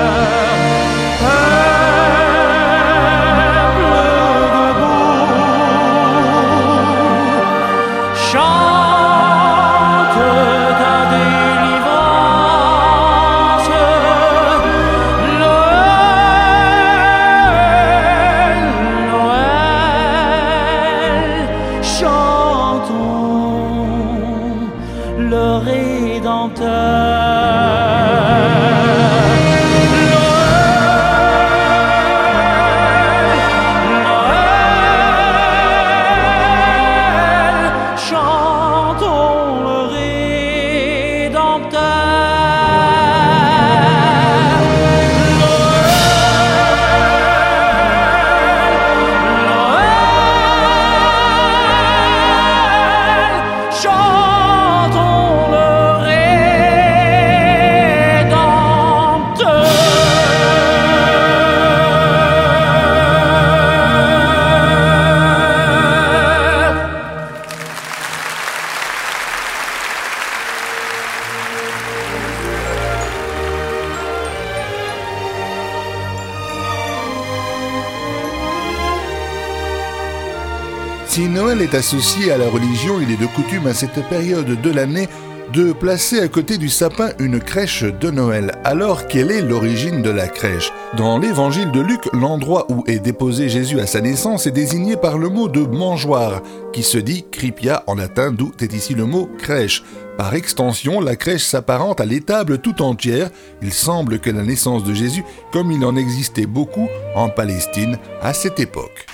Est 81.65 81.75
associé 81.75 82.31
à 82.31 82.37
la 82.37 82.47
religion, 82.47 83.01
il 83.01 83.11
est 83.11 83.19
de 83.19 83.25
coutume 83.25 83.65
à 83.65 83.73
cette 83.73 84.07
période 84.07 84.61
de 84.61 84.71
l'année 84.71 85.09
de 85.51 85.73
placer 85.73 86.19
à 86.19 86.27
côté 86.27 86.59
du 86.59 86.69
sapin 86.69 87.09
une 87.17 87.39
crèche 87.39 87.83
de 87.83 88.11
Noël. 88.11 88.51
Alors, 88.63 89.07
quelle 89.07 89.31
est 89.31 89.41
l'origine 89.41 90.03
de 90.03 90.11
la 90.11 90.27
crèche? 90.27 90.71
Dans 90.95 91.17
l'évangile 91.17 91.71
de 91.71 91.81
Luc, 91.81 92.01
l'endroit 92.13 92.67
où 92.69 92.83
est 92.85 92.99
déposé 92.99 93.49
Jésus 93.49 93.79
à 93.79 93.87
sa 93.87 94.01
naissance 94.01 94.45
est 94.45 94.51
désigné 94.51 94.95
par 94.95 95.17
le 95.17 95.29
mot 95.29 95.47
de 95.47 95.61
mangeoire, 95.61 96.43
qui 96.71 96.83
se 96.83 96.99
dit 96.99 97.25
cripia 97.31 97.83
en 97.87 97.95
latin, 97.95 98.31
d'où 98.31 98.51
est 98.59 98.73
ici 98.73 98.93
le 98.93 99.05
mot 99.05 99.27
crèche. 99.39 99.83
Par 100.17 100.35
extension, 100.35 101.01
la 101.01 101.15
crèche 101.15 101.45
s'apparente 101.45 101.99
à 101.99 102.05
l'étable 102.05 102.59
tout 102.59 102.83
entière. 102.83 103.31
Il 103.63 103.73
semble 103.73 104.19
que 104.19 104.29
la 104.29 104.43
naissance 104.43 104.83
de 104.83 104.93
Jésus, 104.93 105.23
comme 105.51 105.71
il 105.71 105.83
en 105.83 105.95
existait 105.95 106.45
beaucoup 106.45 106.89
en 107.15 107.29
Palestine 107.29 107.97
à 108.21 108.33
cette 108.33 108.59
époque. 108.59 109.07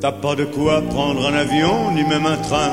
T'as 0.00 0.12
pas 0.12 0.36
de 0.36 0.44
quoi 0.44 0.80
prendre 0.80 1.26
un 1.26 1.34
avion 1.34 1.90
ni 1.92 2.04
même 2.04 2.24
un 2.24 2.36
train. 2.36 2.70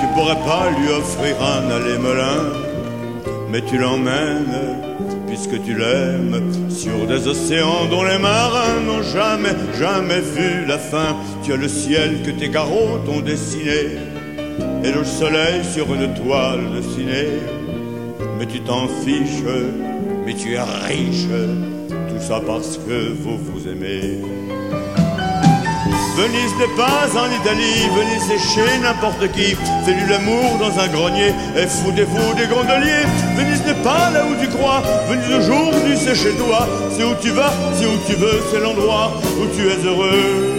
Tu 0.00 0.06
pourrais 0.14 0.38
pas 0.46 0.70
lui 0.78 0.88
offrir 0.88 1.34
un 1.42 1.68
aller-melin, 1.68 2.44
mais 3.50 3.60
tu 3.62 3.76
l'emmènes 3.76 4.78
puisque 5.26 5.60
tu 5.64 5.74
l'aimes 5.76 6.70
sur 6.70 7.08
des 7.08 7.26
océans 7.26 7.86
dont 7.90 8.04
les 8.04 8.18
marins 8.18 8.80
n'ont 8.86 9.02
jamais, 9.02 9.56
jamais 9.76 10.20
vu 10.20 10.64
la 10.64 10.78
fin. 10.78 11.16
Tu 11.42 11.54
as 11.54 11.56
le 11.56 11.66
ciel 11.66 12.22
que 12.24 12.30
tes 12.30 12.50
carreaux 12.50 12.98
t'ont 13.04 13.20
dessiné 13.20 13.98
et 14.84 14.92
le 14.92 15.04
soleil 15.04 15.64
sur 15.64 15.92
une 15.92 16.14
toile 16.14 16.70
dessinée. 16.72 17.30
Mais 18.38 18.46
tu 18.46 18.60
t'en 18.60 18.86
fiches, 18.86 19.42
mais 20.24 20.34
tu 20.34 20.54
es 20.54 20.60
riche, 20.60 21.26
tout 21.88 22.20
ça 22.20 22.40
parce 22.46 22.78
que 22.78 23.12
vous 23.12 23.38
vous 23.38 23.68
aimez. 23.68 24.20
Venise 26.16 26.54
n'est 26.58 26.76
pas 26.76 27.08
en 27.18 27.30
Italie, 27.30 27.88
Venise 27.96 28.22
c'est 28.28 28.38
chez 28.38 28.78
n'importe 28.78 29.32
qui. 29.32 29.56
Fais-lui 29.84 30.08
l'amour 30.08 30.58
dans 30.58 30.78
un 30.78 30.88
grenier 30.88 31.32
et 31.56 31.66
foutez-vous 31.66 32.34
des 32.34 32.46
gondoliers. 32.46 33.06
Venise 33.36 33.64
n'est 33.66 33.82
pas 33.82 34.10
là 34.10 34.24
où 34.24 34.34
tu 34.40 34.48
crois, 34.48 34.82
Venise 35.08 35.44
aujourd'hui 35.44 35.96
c'est 35.96 36.14
chez 36.14 36.32
toi. 36.32 36.68
C'est 36.96 37.04
où 37.04 37.14
tu 37.20 37.30
vas, 37.30 37.52
c'est 37.74 37.86
où 37.86 37.98
tu 38.06 38.14
veux, 38.14 38.40
c'est 38.50 38.60
l'endroit 38.60 39.12
où 39.40 39.46
tu 39.56 39.66
es 39.66 39.84
heureux. 39.84 40.56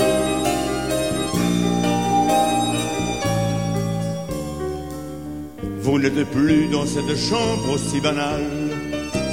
Vous 5.79 5.99
n'êtes 5.99 6.25
plus 6.31 6.67
dans 6.67 6.85
cette 6.85 7.15
chambre 7.15 7.73
aussi 7.73 8.01
banale. 8.01 8.47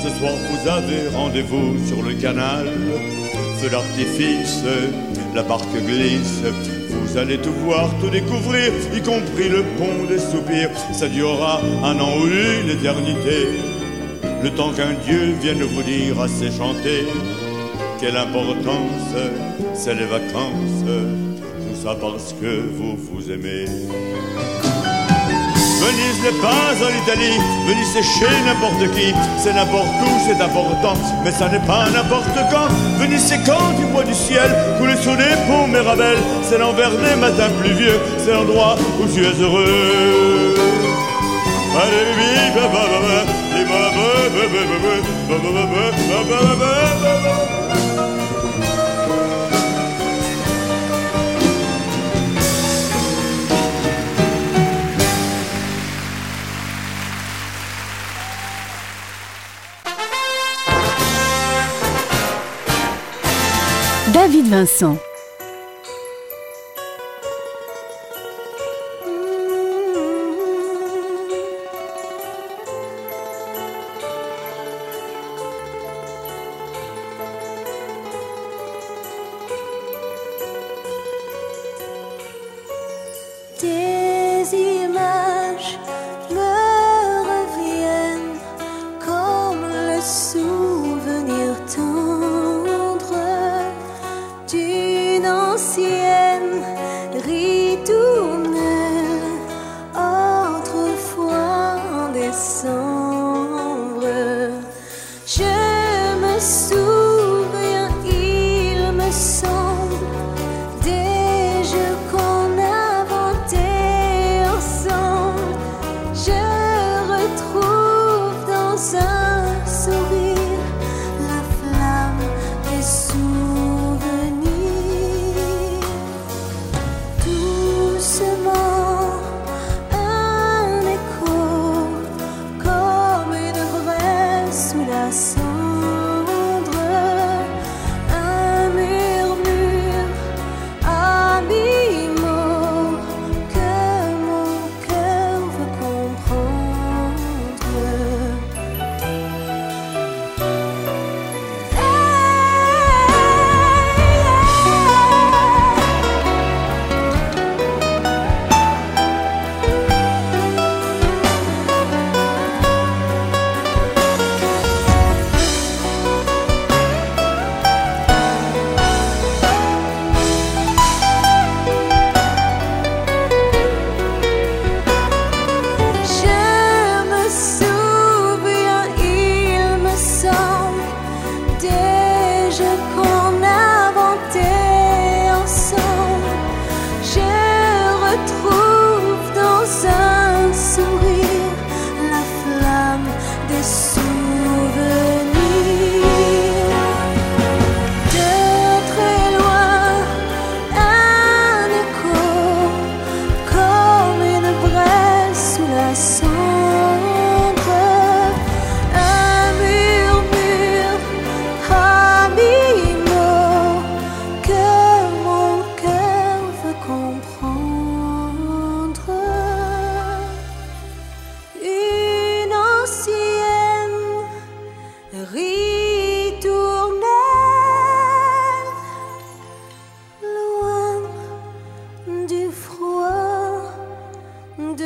Ce 0.03 0.09
soir 0.18 0.33
vous 0.50 0.68
avez 0.68 1.09
rendez-vous 1.16 1.76
sur 1.87 2.03
le 2.03 2.14
canal. 2.14 2.66
Feu 3.61 3.68
d'artifice, 3.68 4.64
la 5.35 5.43
barque 5.43 5.77
glisse. 5.87 6.43
Vous 6.90 7.19
allez 7.19 7.38
tout 7.38 7.53
voir, 7.64 7.90
tout 8.01 8.11
découvrir, 8.11 8.73
y 8.95 9.01
compris 9.01 9.49
le 9.49 9.62
pont 9.79 10.05
des 10.09 10.19
soupirs. 10.19 10.71
Ça 10.93 11.09
durera 11.09 11.61
un 11.83 11.99
an 11.99 12.19
ou 12.21 12.27
une 12.27 12.71
éternité. 12.71 13.49
Le 14.43 14.51
temps 14.51 14.73
qu'un 14.73 14.95
Dieu 15.05 15.35
vienne 15.40 15.62
vous 15.62 15.83
dire 15.83 16.21
assez 16.21 16.51
chanter. 16.51 17.07
Quelle 18.01 18.16
importance, 18.16 19.14
c'est 19.75 19.95
les 19.95 20.07
vacances. 20.07 20.85
Tout 20.87 21.83
ça 21.83 21.97
parce 22.01 22.35
que 22.40 22.61
vous 22.77 22.97
vous 22.97 23.31
aimez. 23.31 23.66
Venise 25.81 26.21
n'est 26.23 26.40
pas 26.40 26.77
en 26.85 26.93
Italie, 27.03 27.38
Venise 27.66 27.88
c'est 27.93 28.03
chez 28.03 28.31
n'importe 28.45 28.95
qui, 28.95 29.14
c'est 29.38 29.55
n'importe 29.55 29.88
où, 30.03 30.21
c'est 30.27 30.40
important, 30.43 30.95
mais 31.25 31.33
ça 31.33 31.49
n'est 31.49 31.66
pas 31.66 31.88
n'importe 31.90 32.37
quand. 32.51 32.69
Venise 32.99 33.25
c'est 33.25 33.43
quand 33.45 33.73
tu 33.79 33.85
vois 33.93 34.05
du 34.05 34.14
ciel 34.14 34.51
couler 34.79 34.97
sous 34.97 35.16
des 35.16 35.35
ponts 35.47 35.66
Mirabel, 35.69 36.19
c'est 36.43 36.59
l'envers 36.59 36.90
des 36.90 37.16
matins 37.16 37.51
pluvieux, 37.61 37.99
c'est 38.19 38.33
l'endroit 38.33 38.77
où 39.01 39.07
tu 39.07 39.25
es 39.25 39.43
heureux. 39.43 40.55
David 64.12 64.46
Vincent. 64.46 65.10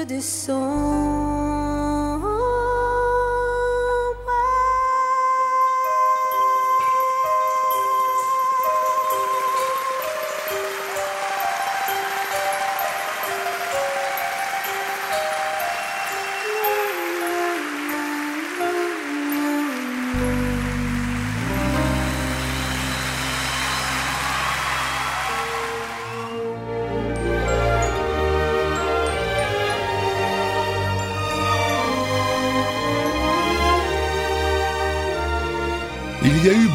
Il 0.07 0.19
y 0.19 1.34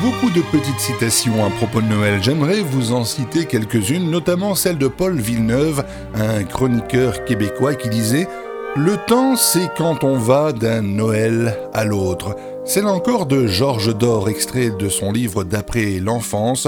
beaucoup 0.01 0.29
de 0.29 0.41
petites 0.41 0.79
citations 0.79 1.45
à 1.45 1.49
propos 1.49 1.81
de 1.81 1.87
Noël. 1.87 2.21
J'aimerais 2.21 2.61
vous 2.61 2.93
en 2.93 3.03
citer 3.03 3.45
quelques-unes, 3.45 4.09
notamment 4.09 4.55
celle 4.55 4.77
de 4.77 4.87
Paul 4.87 5.19
Villeneuve, 5.19 5.83
un 6.15 6.43
chroniqueur 6.43 7.25
québécois 7.25 7.75
qui 7.75 7.89
disait 7.89 8.27
Le 8.75 8.95
temps, 9.07 9.35
c'est 9.35 9.69
quand 9.75 10.03
on 10.03 10.17
va 10.17 10.53
d'un 10.53 10.81
Noël 10.81 11.57
à 11.73 11.83
l'autre. 11.83 12.35
Celle 12.65 12.87
encore 12.87 13.25
de 13.25 13.47
Georges 13.47 13.95
Dor, 13.95 14.29
extrait 14.29 14.69
de 14.69 14.87
son 14.89 15.11
livre 15.11 15.43
d'après 15.43 15.99
l'enfance. 15.99 16.67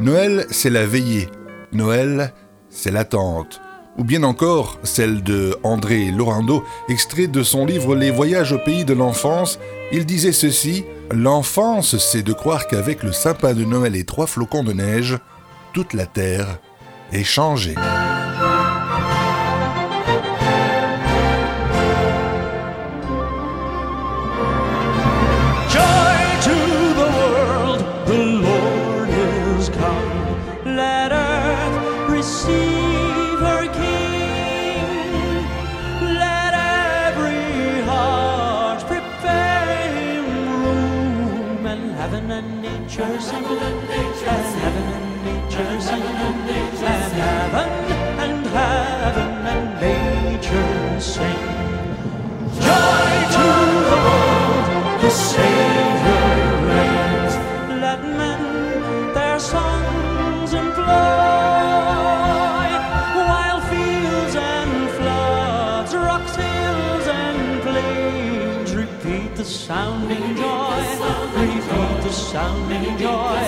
Noël, 0.00 0.46
c'est 0.50 0.70
la 0.70 0.86
veillée. 0.86 1.28
Noël, 1.72 2.32
c'est 2.68 2.90
l'attente. 2.90 3.60
Ou 3.98 4.04
bien 4.04 4.22
encore 4.22 4.78
celle 4.82 5.22
de 5.22 5.54
André 5.62 6.10
Laurando, 6.10 6.64
extrait 6.88 7.26
de 7.26 7.42
son 7.42 7.66
livre 7.66 7.94
Les 7.94 8.10
voyages 8.10 8.52
au 8.52 8.58
pays 8.58 8.84
de 8.84 8.94
l'enfance. 8.94 9.58
Il 9.92 10.06
disait 10.06 10.32
ceci 10.32 10.84
L'enfance, 11.12 11.98
c'est 11.98 12.22
de 12.22 12.32
croire 12.32 12.66
qu'avec 12.66 13.02
le 13.02 13.12
sapin 13.12 13.52
de 13.52 13.64
Noël 13.64 13.96
et 13.96 14.04
trois 14.04 14.26
flocons 14.26 14.64
de 14.64 14.72
neige, 14.72 15.18
toute 15.74 15.92
la 15.92 16.06
terre 16.06 16.58
est 17.12 17.24
changée. 17.24 17.74
Sing. 51.02 51.42
Joy 52.66 53.12
to 53.36 53.46
the 53.90 53.98
world, 54.06 55.00
the 55.02 55.10
Savior 55.10 56.28
reigns. 56.70 57.34
Let 57.84 58.00
men 58.20 58.42
their 59.12 59.38
songs 59.40 60.52
employ, 60.54 60.84
while 63.30 63.60
fields 63.72 64.36
and 64.54 64.72
floods, 64.96 65.92
rocks, 65.94 66.36
hills 66.36 67.06
and 67.08 67.62
plains 67.62 68.70
repeat 68.76 69.34
the 69.34 69.44
sounding 69.44 70.36
joy, 70.36 70.82
repeat 71.34 72.02
the 72.06 72.12
sounding 72.12 72.96
joy, 72.96 73.41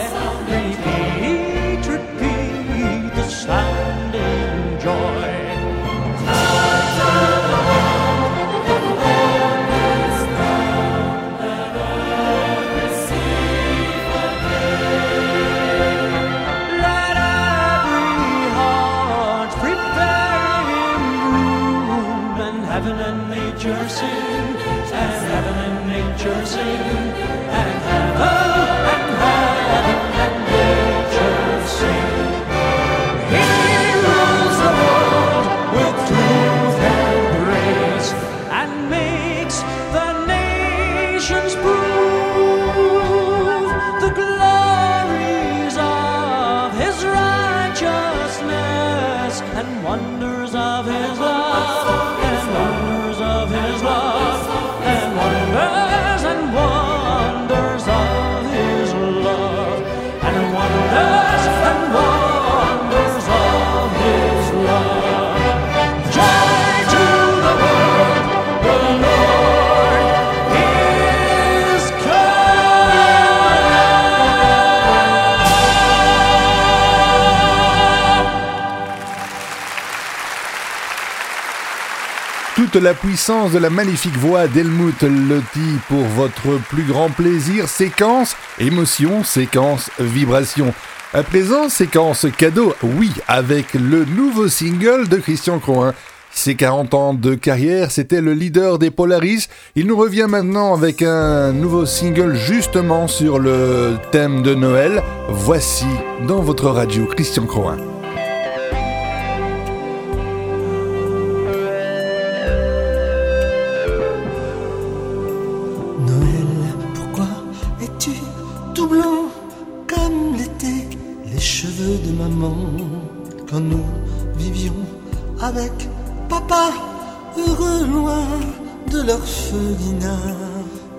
Toute 82.57 82.77
la 82.77 82.95
puissance 82.95 83.51
de 83.51 83.59
la 83.59 83.69
magnifique 83.69 84.17
voix 84.17 84.47
d'Helmut 84.47 85.03
Lotti 85.03 85.79
pour 85.89 86.05
votre 86.05 86.61
plus 86.69 86.85
grand 86.85 87.11
plaisir. 87.11 87.69
Séquence 87.69 88.37
émotion, 88.61 89.25
séquence 89.25 89.91
vibration. 89.99 90.73
À 91.13 91.25
présent, 91.25 91.69
séquence 91.69 92.27
cadeau, 92.39 92.73
oui, 92.83 93.11
avec 93.27 93.75
le 93.75 94.05
nouveau 94.05 94.47
single 94.47 95.09
de 95.09 95.17
Christian 95.17 95.59
Croin. 95.59 95.95
Ses 96.31 96.55
40 96.55 96.95
ans 96.95 97.15
de 97.15 97.35
carrière, 97.35 97.91
c'était 97.91 98.21
le 98.21 98.35
leader 98.35 98.79
des 98.79 98.93
Polaris. 98.93 99.49
Il 99.75 99.89
nous 99.89 99.97
revient 99.97 100.27
maintenant 100.29 100.75
avec 100.75 101.03
un 101.03 101.53
nouveau 101.53 101.87
single 101.87 102.37
justement 102.37 103.09
sur 103.09 103.41
le 103.41 103.97
thème 104.13 104.43
de 104.43 104.55
Noël. 104.55 105.03
Voici 105.29 105.87
dans 106.29 106.41
votre 106.41 106.71
radio 106.71 107.07
Christian 107.07 107.47
Croin. 107.47 107.94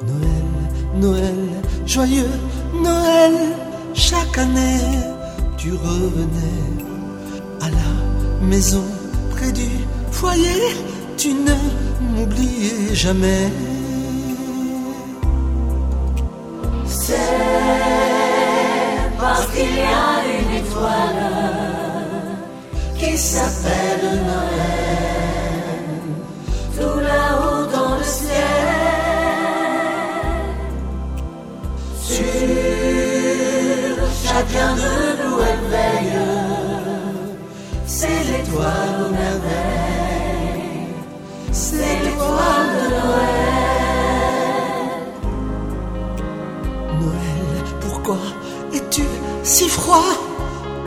Noël, 0.07 0.45
Noël, 1.01 1.35
joyeux 1.85 2.29
Noël, 2.81 3.33
chaque 3.93 4.37
année 4.37 4.81
tu 5.57 5.71
revenais 5.73 6.63
à 7.61 7.69
la 7.69 8.45
maison 8.45 8.83
près 9.31 9.51
du 9.51 9.69
foyer, 10.11 10.75
tu 11.17 11.29
ne 11.33 11.55
m'oubliais 12.13 12.93
jamais. 12.93 13.51
C'est 16.87 17.15
parce 19.19 19.47
qu'il 19.47 19.75
y 19.75 19.81
a 19.81 20.11
une 20.37 20.51
étoile 20.61 21.23
qui 22.99 23.17
s'appelle 23.17 24.05
Noël, 24.29 25.04
chacun 34.35 34.75
de 34.75 34.93
nous 35.21 35.37
elle 35.49 35.65
veille, 35.73 36.19
c'est 37.85 38.21
l'étoile 38.29 38.95
aux 39.05 39.11
merveilles, 39.21 40.93
c'est 41.53 41.95
l'étoile 42.03 42.69
de 42.75 42.85
Noël. 42.99 43.45
Noël, 47.01 47.47
pourquoi 47.79 48.21
es-tu 48.73 49.05
si 49.43 49.69
froid 49.69 50.11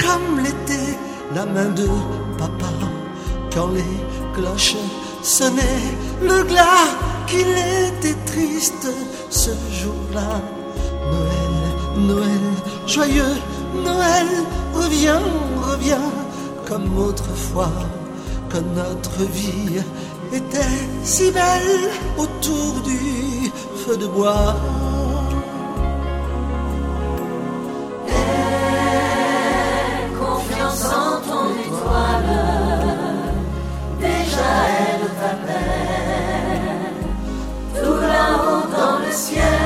comme 0.03 0.40
l'été? 0.44 0.82
La 1.34 1.44
main 1.46 1.70
de 1.80 1.88
papa 2.38 2.72
quand 3.55 3.68
les 3.68 3.94
cloches 4.34 4.76
sonnaient 5.22 5.88
le 6.22 6.42
glas 6.42 6.88
qu'il 7.26 7.51
était 7.86 8.18
triste 8.26 8.88
ce 9.30 9.51
jour-là. 9.80 10.30
Noël, 11.12 11.47
Noël, 11.99 12.40
joyeux 12.86 13.34
Noël, 13.84 14.26
reviens, 14.72 15.20
reviens 15.70 16.11
comme 16.66 16.96
autrefois, 16.99 17.72
que 18.51 18.59
notre 18.59 19.24
vie 19.32 19.80
était 20.32 20.78
si 21.03 21.30
belle 21.30 21.90
autour 22.16 22.80
du 22.84 23.51
feu 23.84 23.96
de 23.96 24.07
bois. 24.07 24.55
Aie 28.09 28.12
confiance 30.18 30.84
en 30.84 31.20
ton 31.26 31.46
étoile, 31.66 32.34
déjà 34.01 34.51
elle 34.78 35.09
t'appelle, 35.20 36.94
tout 37.74 38.01
là-haut 38.01 38.66
dans 38.70 38.99
le 39.05 39.12
ciel. 39.12 39.58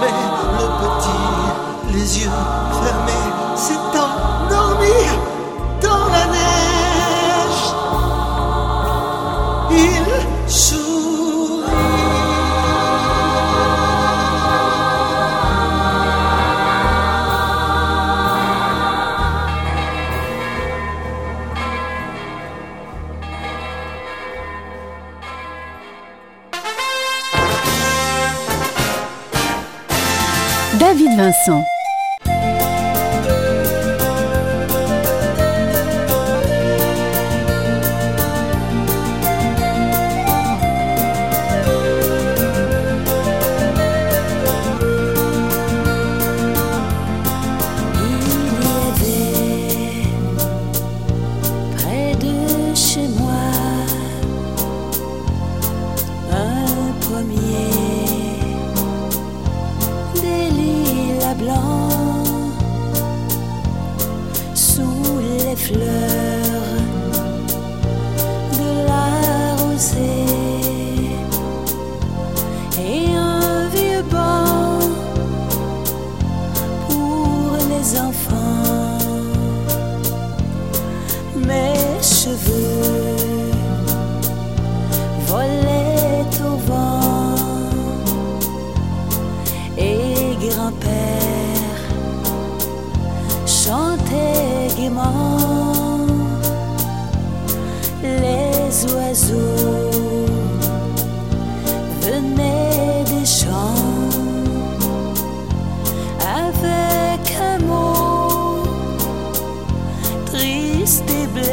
Mais 0.00 0.18
le 0.58 0.66
petit, 0.80 1.26
les 1.92 2.08
yeux 2.20 2.38
fermés, 2.82 3.28
s'est 3.56 3.74
endormi 3.98 4.98
dans 5.82 6.06
la 6.08 6.24
neige. 6.26 7.64
Vincent. 31.16 31.79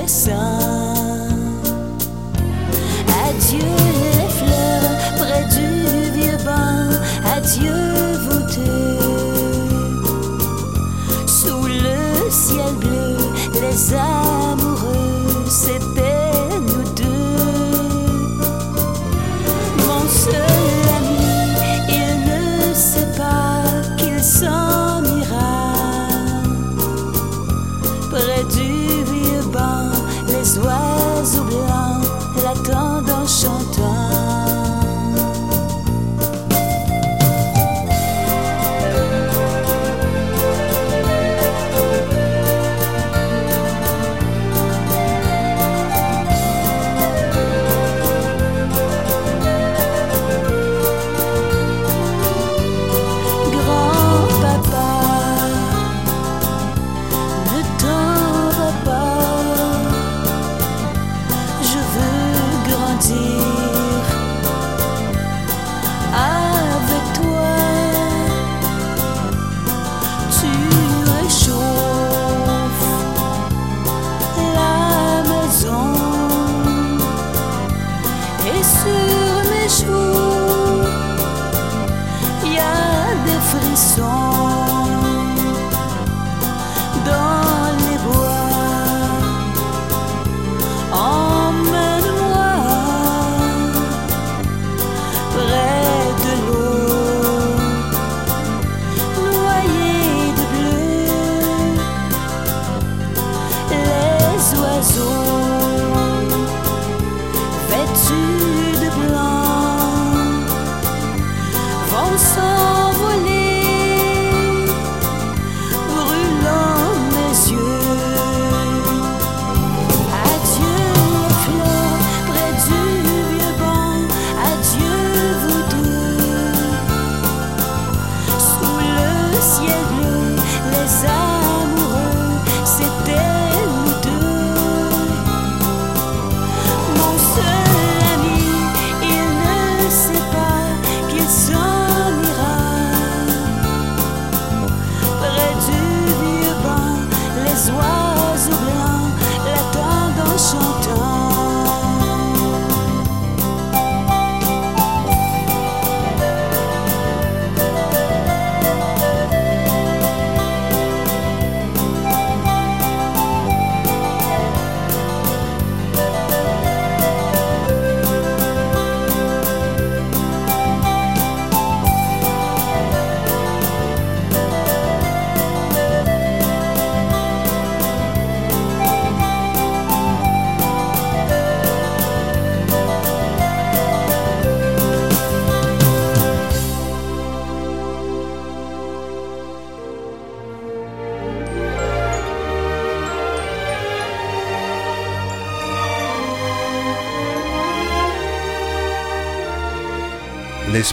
Et 0.08 0.47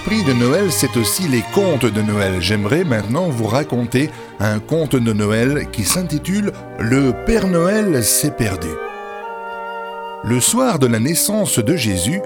L'esprit 0.06 0.34
de 0.34 0.38
Noël, 0.38 0.70
c'est 0.70 0.98
aussi 0.98 1.28
les 1.28 1.42
contes 1.54 1.86
de 1.86 2.02
Noël. 2.02 2.34
J'aimerais 2.38 2.84
maintenant 2.84 3.30
vous 3.30 3.46
raconter 3.46 4.10
un 4.38 4.58
conte 4.58 4.96
de 4.96 5.12
Noël 5.14 5.68
qui 5.72 5.82
s'intitule 5.84 6.52
Le 6.78 7.14
Père 7.24 7.46
Noël 7.46 8.04
s'est 8.04 8.32
perdu. 8.32 8.68
Le 10.22 10.40
soir 10.40 10.78
de 10.78 10.86
la 10.86 10.98
naissance 10.98 11.58
de 11.58 11.74
Jésus, 11.74 12.20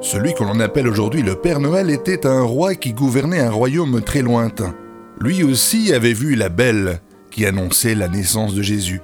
celui 0.00 0.34
que 0.34 0.42
l'on 0.42 0.58
appelle 0.58 0.88
aujourd'hui 0.88 1.22
le 1.22 1.36
Père 1.36 1.60
Noël 1.60 1.88
était 1.88 2.26
un 2.26 2.42
roi 2.42 2.74
qui 2.74 2.92
gouvernait 2.92 3.38
un 3.38 3.52
royaume 3.52 4.02
très 4.02 4.22
lointain. 4.22 4.74
Lui 5.20 5.44
aussi 5.44 5.92
avait 5.92 6.14
vu 6.14 6.34
la 6.34 6.48
belle 6.48 7.00
qui 7.30 7.46
annonçait 7.46 7.94
la 7.94 8.08
naissance 8.08 8.54
de 8.54 8.62
Jésus. 8.62 9.00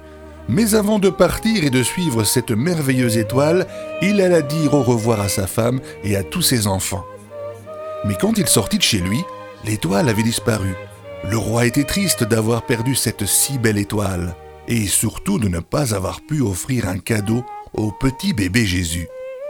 Mais 0.49 0.75
avant 0.75 0.99
de 0.99 1.09
partir 1.09 1.63
et 1.63 1.69
de 1.69 1.81
suivre 1.81 2.25
cette 2.25 2.51
merveilleuse 2.51 3.17
étoile, 3.17 3.67
il 4.01 4.19
alla 4.19 4.41
dire 4.41 4.73
au 4.73 4.81
revoir 4.81 5.21
à 5.21 5.29
sa 5.29 5.47
femme 5.47 5.79
et 6.03 6.17
à 6.17 6.23
tous 6.23 6.41
ses 6.41 6.67
enfants. 6.67 7.05
Mais 8.05 8.15
quand 8.19 8.37
il 8.37 8.47
sortit 8.47 8.77
de 8.77 8.83
chez 8.83 8.99
lui, 8.99 9.23
l'étoile 9.65 10.09
avait 10.09 10.23
disparu. 10.23 10.73
Le 11.29 11.37
roi 11.37 11.65
était 11.65 11.83
triste 11.83 12.23
d'avoir 12.23 12.63
perdu 12.63 12.95
cette 12.95 13.25
si 13.25 13.59
belle 13.59 13.77
étoile, 13.77 14.35
et 14.67 14.87
surtout 14.87 15.37
de 15.37 15.47
ne 15.47 15.59
pas 15.59 15.93
avoir 15.93 16.21
pu 16.21 16.41
offrir 16.41 16.87
un 16.87 16.97
cadeau 16.97 17.43
au 17.73 17.91
petit 17.91 18.33
bébé 18.33 18.65
Jésus. 18.65 19.07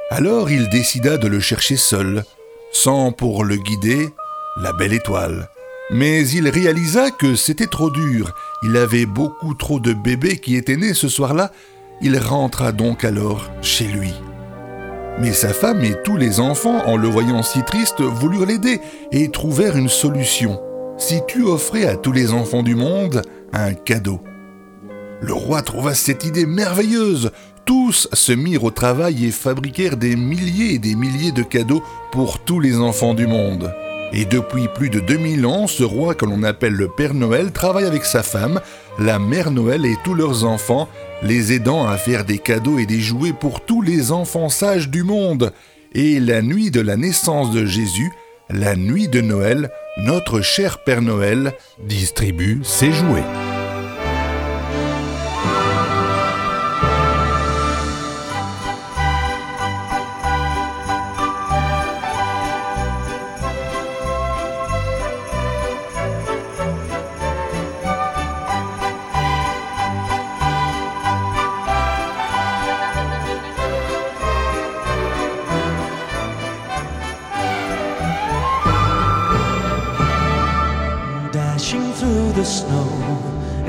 Alors 0.10 0.52
il 0.52 0.70
décida 0.70 1.18
de 1.18 1.28
le 1.28 1.39
chercher 1.39 1.78
seul, 1.78 2.26
sans 2.74 3.12
pour 3.12 3.45
le 3.45 3.56
guider 3.56 4.10
la 4.58 4.74
belle 4.74 4.93
étoile. 4.93 5.49
Mais 5.89 6.28
il 6.30 6.47
réalisa 6.49 7.12
que 7.12 7.36
c'était 7.36 7.68
trop 7.68 7.89
dur, 7.89 8.34
il 8.64 8.76
avait 8.78 9.06
beaucoup 9.06 9.54
trop 9.54 9.80
de 9.80 9.93
bébés 9.93 10.38
qui 10.38 10.56
étaient 10.56 10.78
nés 10.78 10.93
ce 10.93 11.10
soir-là, 11.10 11.52
il 12.02 12.18
rentra 12.18 12.72
donc 12.72 13.04
alors 13.04 13.49
chez 13.62 13.86
lui. 13.86 14.14
Mais 15.20 15.34
sa 15.34 15.49
femme 15.49 15.84
et 15.84 15.95
tous 16.03 16.18
les 16.18 16.39
enfants, 16.39 16.82
en 16.86 16.97
le 16.97 17.07
voyant 17.07 17.43
si 17.43 17.64
triste, 17.64 18.01
voulurent 18.01 18.45
l'aider 18.45 18.80
et 19.12 19.30
trouvèrent 19.30 19.78
une 19.78 19.89
solution. 19.89 20.59
Si 20.97 21.22
tu 21.28 21.43
offrais 21.43 21.86
à 21.86 21.95
tous 21.95 22.12
les 22.12 22.32
enfants 22.32 22.64
du 22.64 22.76
monde 22.76 23.22
un 23.53 23.74
cadeau. 23.74 24.22
Le 25.22 25.34
roi 25.34 25.62
trouva 25.62 25.93
cette 25.93 26.26
idée 26.26 26.45
merveilleuse. 26.45 27.32
Tous 27.66 28.07
se 28.12 28.32
mirent 28.32 28.64
au 28.64 28.72
travail 28.72 29.26
et 29.26 29.32
fabriquèrent 29.32 29.97
des 29.97 30.16
milliers 30.16 30.74
et 30.74 30.80
des 30.80 30.95
milliers 30.95 31.32
de 31.32 31.43
cadeaux 31.43 31.84
pour 32.12 32.39
tous 32.39 32.59
les 32.59 32.78
enfants 32.78 33.14
du 33.14 33.28
monde. 33.28 33.72
Et 34.14 34.26
depuis 34.26 34.68
plus 34.74 34.89
de 34.89 34.99
2000 34.99 35.45
ans, 35.45 35.68
ce 35.68 35.84
roi 35.84 36.16
que 36.16 36.26
l'on 36.26 36.43
appelle 36.43 36.74
le 36.74 36.89
Père 36.89 37.14
Noël 37.14 37.51
travaille 37.51 37.86
avec 37.86 38.03
sa 38.03 38.24
femme, 38.24 38.59
la 38.99 39.19
Mère 39.19 39.51
Noël 39.51 39.85
et 39.85 39.95
tous 40.03 40.13
leurs 40.13 40.45
enfants, 40.45 40.89
les 41.23 41.53
aidant 41.53 41.87
à 41.87 41.97
faire 41.97 42.25
des 42.25 42.37
cadeaux 42.37 42.79
et 42.79 42.85
des 42.85 42.99
jouets 42.99 43.33
pour 43.33 43.61
tous 43.61 43.81
les 43.81 44.11
enfants 44.11 44.49
sages 44.49 44.89
du 44.89 45.03
monde. 45.03 45.53
Et 45.93 46.19
la 46.19 46.41
nuit 46.41 46.71
de 46.71 46.81
la 46.81 46.97
naissance 46.97 47.51
de 47.51 47.65
Jésus, 47.65 48.11
la 48.49 48.75
nuit 48.75 49.07
de 49.07 49.21
Noël, 49.21 49.69
notre 49.97 50.41
cher 50.41 50.83
Père 50.83 51.01
Noël 51.01 51.53
distribue 51.85 52.61
ses 52.63 52.91
jouets. 52.91 53.61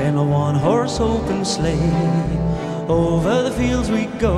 In 0.03 0.17
a 0.17 0.23
one 0.23 0.55
horse 0.55 0.99
open 0.99 1.45
sleigh. 1.45 1.79
Over 2.89 3.43
the 3.43 3.51
fields 3.51 3.89
we 3.89 4.05
go, 4.19 4.37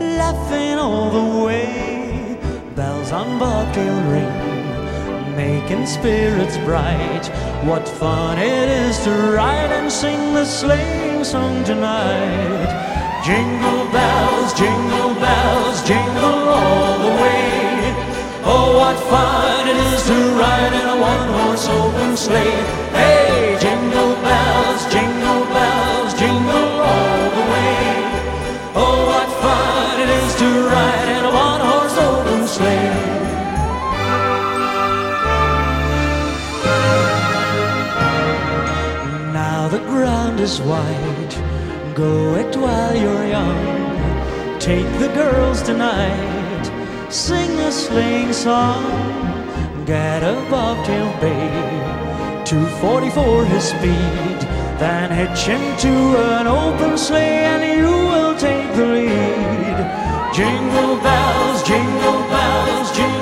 laughing 0.00 0.76
all 0.84 1.08
the 1.18 1.44
way. 1.46 2.38
Bells 2.74 3.12
on 3.12 3.38
bobtail 3.38 3.98
ring, 4.14 5.36
making 5.36 5.86
spirits 5.86 6.58
bright. 6.68 7.24
What 7.68 7.88
fun 7.88 8.38
it 8.38 8.68
is 8.68 8.98
to 9.04 9.12
ride 9.40 9.70
and 9.78 9.90
sing 9.90 10.34
the 10.34 10.44
sleighing 10.44 11.22
song 11.22 11.62
tonight. 11.64 12.68
Jingle 13.24 13.84
bells, 13.92 14.52
jingle 14.54 15.14
bells, 15.26 15.78
jingle 15.86 16.42
all 16.60 16.98
the 17.06 17.14
way. 17.22 17.94
Oh, 18.52 18.68
what 18.80 18.98
fun 19.10 19.68
it 19.68 19.78
is 19.92 20.02
to 20.10 20.18
ride 20.42 20.74
in 20.80 20.86
a 20.94 20.98
one-horse 21.12 21.68
open 21.68 22.16
sleigh. 22.16 22.62
Hey, 22.98 23.15
jingle 23.60 24.14
bells, 24.26 24.82
jingle 24.92 25.44
bells, 25.56 26.12
jingle 26.14 26.70
all 26.92 27.30
the 27.36 27.44
way. 27.52 27.78
Oh, 28.82 28.98
what 29.10 29.28
fun 29.42 30.00
it 30.00 30.10
is 30.20 30.34
to 30.40 30.48
ride 30.72 31.08
in 31.16 31.24
a 31.24 31.32
one-horse 31.46 31.98
open 32.08 32.46
sleigh. 32.46 33.16
Now 39.32 39.68
the 39.68 39.80
ground 39.90 40.40
is 40.40 40.60
white. 40.60 41.34
Go 41.94 42.34
it 42.34 42.54
while 42.56 42.94
you're 42.94 43.26
young. 43.26 44.58
Take 44.60 44.90
the 44.98 45.08
girls 45.14 45.62
tonight. 45.62 46.64
Sing 47.10 47.50
a 47.60 47.72
sleighing 47.72 48.32
song. 48.32 48.84
Get 49.86 50.22
a 50.22 50.34
bobtail 50.50 51.10
bay. 51.20 51.95
244 52.46 53.44
his 53.46 53.64
speed. 53.64 54.38
Then 54.78 55.10
hitch 55.10 55.46
him 55.46 55.76
to 55.78 55.92
an 56.38 56.46
open 56.46 56.96
sleigh 56.96 57.44
and 57.44 57.64
you 57.80 57.90
will 57.90 58.36
take 58.36 58.72
the 58.76 58.86
lead. 58.86 59.76
Jingle 60.32 60.96
bells, 61.02 61.62
jingle 61.64 62.22
bells, 62.30 62.96
jingle 62.96 63.15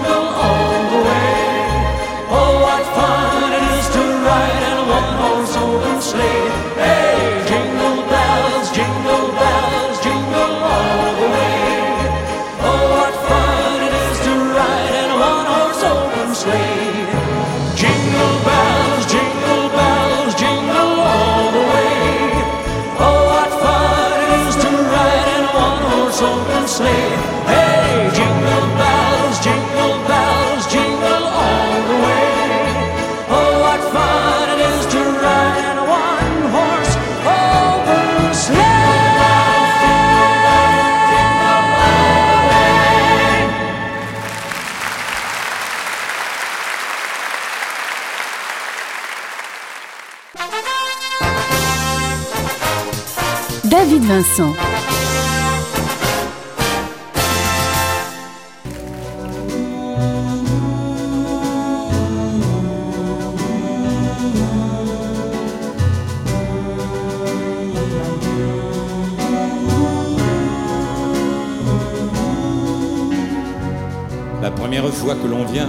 La 54.36 54.42
première 74.50 74.88
fois 74.88 75.14
que 75.14 75.28
l'on 75.28 75.44
vient, 75.44 75.68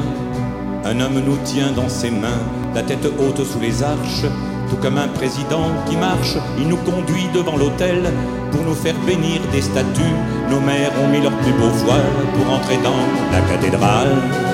un 0.83 0.99
homme 0.99 1.19
nous 1.19 1.37
tient 1.43 1.71
dans 1.71 1.87
ses 1.87 2.09
mains, 2.09 2.29
la 2.73 2.81
tête 2.81 3.05
haute 3.05 3.43
sous 3.45 3.59
les 3.59 3.83
arches, 3.83 4.25
tout 4.69 4.77
comme 4.77 4.97
un 4.97 5.07
président 5.07 5.71
qui 5.87 5.97
marche. 5.97 6.37
Il 6.57 6.67
nous 6.67 6.77
conduit 6.77 7.27
devant 7.33 7.57
l'autel 7.57 8.03
pour 8.51 8.63
nous 8.63 8.75
faire 8.75 8.95
bénir 9.05 9.41
des 9.51 9.61
statues. 9.61 10.15
Nos 10.49 10.59
mères 10.59 10.91
ont 11.03 11.09
mis 11.09 11.21
leurs 11.21 11.37
plus 11.37 11.53
beaux 11.53 11.75
voiles 11.85 12.13
pour 12.35 12.53
entrer 12.53 12.77
dans 12.77 13.01
la 13.31 13.41
cathédrale. 13.41 14.44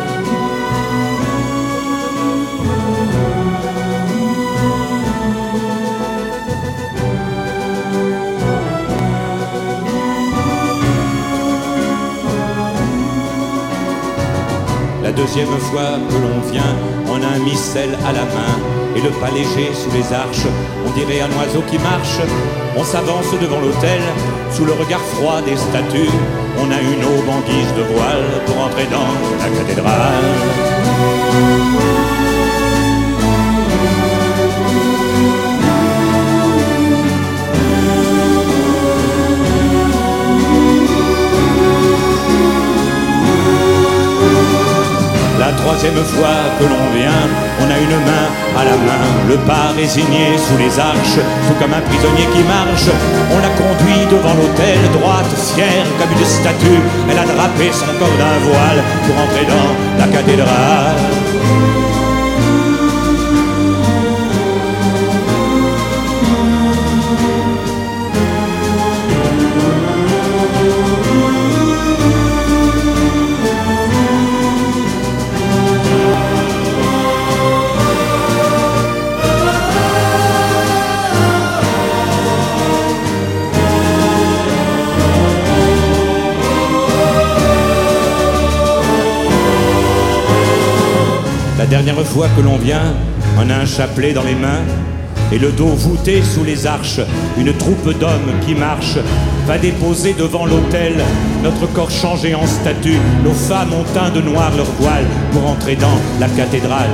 Deuxième 15.34 15.60
fois 15.60 15.98
que 16.10 16.16
l'on 16.16 16.42
vient, 16.52 16.76
on 17.08 17.24
a 17.24 17.28
un 17.36 17.40
missel 17.40 17.98
à 18.06 18.12
la 18.12 18.26
main 18.26 18.60
et 18.98 19.02
le 19.02 19.12
pas 19.12 19.30
léger 19.30 19.72
sous 19.74 19.90
les 19.92 20.14
arches. 20.14 20.46
On 20.86 20.92
dirait 20.92 21.22
un 21.22 21.32
oiseau 21.40 21.62
qui 21.70 21.78
marche. 21.80 22.20
On 22.76 22.84
s'avance 22.84 23.32
devant 23.42 23.62
l'autel 23.62 24.02
sous 24.52 24.66
le 24.66 24.74
regard 24.74 25.00
froid 25.00 25.42
des 25.42 25.56
statues. 25.56 26.12
On 26.60 26.70
a 26.70 26.82
une 26.82 27.06
aube 27.06 27.30
en 27.30 27.40
guise 27.50 27.74
de 27.78 27.84
voile 27.94 28.26
pour 28.46 28.60
entrer 28.62 28.88
dans 28.92 29.08
la 29.42 29.50
cathédrale. 29.58 30.22
Troisième 46.02 46.20
fois 46.20 46.42
que 46.58 46.64
l'on 46.64 47.00
vient, 47.00 47.24
on 47.60 47.70
a 47.70 47.78
une 47.78 48.06
main 48.06 48.28
à 48.58 48.64
la 48.66 48.72
main, 48.72 49.06
le 49.30 49.36
pas 49.46 49.72
résigné 49.76 50.36
sous 50.36 50.58
les 50.58 50.80
arches, 50.80 51.22
tout 51.48 51.54
comme 51.60 51.74
un 51.74 51.82
prisonnier 51.82 52.28
qui 52.34 52.44
marche. 52.44 52.90
On 53.32 53.38
l'a 53.38 53.50
conduit 53.50 54.06
devant 54.10 54.34
l'autel, 54.34 54.80
droite, 54.94 55.30
fière 55.54 55.86
comme 56.00 56.12
une 56.18 56.26
statue. 56.26 56.82
Elle 57.10 57.20
a 57.20 57.26
drapé 57.26 57.72
son 57.72 57.86
corps 58.00 58.18
d'un 58.18 58.40
voile 58.50 58.84
pour 59.06 59.16
entrer 59.24 59.46
dans 59.46 60.00
la 60.00 60.08
cathédrale. 60.08 61.91
Dernière 91.72 92.06
fois 92.06 92.28
que 92.36 92.42
l'on 92.42 92.58
vient, 92.58 92.94
on 93.38 93.50
a 93.50 93.56
un 93.56 93.66
chapelet 93.66 94.12
dans 94.12 94.24
les 94.24 94.36
mains 94.36 94.60
et 95.32 95.40
le 95.40 95.54
dos 95.54 95.68
voûté 95.68 96.22
sous 96.22 96.44
les 96.44 96.68
arches. 96.68 97.00
Une 97.38 97.54
troupe 97.54 97.98
d'hommes 97.98 98.34
qui 98.46 98.54
marche 98.54 98.98
va 99.48 99.58
déposer 99.58 100.12
devant 100.12 100.46
l'autel 100.46 100.96
notre 101.42 101.72
corps 101.72 101.90
changé 101.90 102.36
en 102.36 102.46
statue. 102.46 103.00
Nos 103.24 103.32
femmes 103.32 103.72
ont 103.72 103.86
teint 103.94 104.10
de 104.10 104.20
noir 104.20 104.52
leur 104.58 104.70
voile 104.82 105.06
pour 105.32 105.48
entrer 105.48 105.78
dans 105.78 105.98
la 106.20 106.28
cathédrale. 106.28 106.90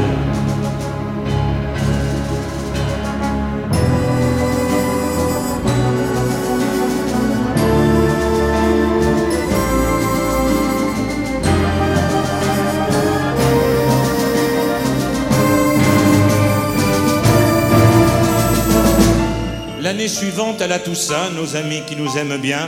À 20.67 20.69
la 20.69 20.79
Toussaint, 20.79 21.29
nos 21.33 21.55
amis 21.55 21.81
qui 21.87 21.95
nous 21.95 22.17
aiment 22.17 22.37
bien, 22.37 22.67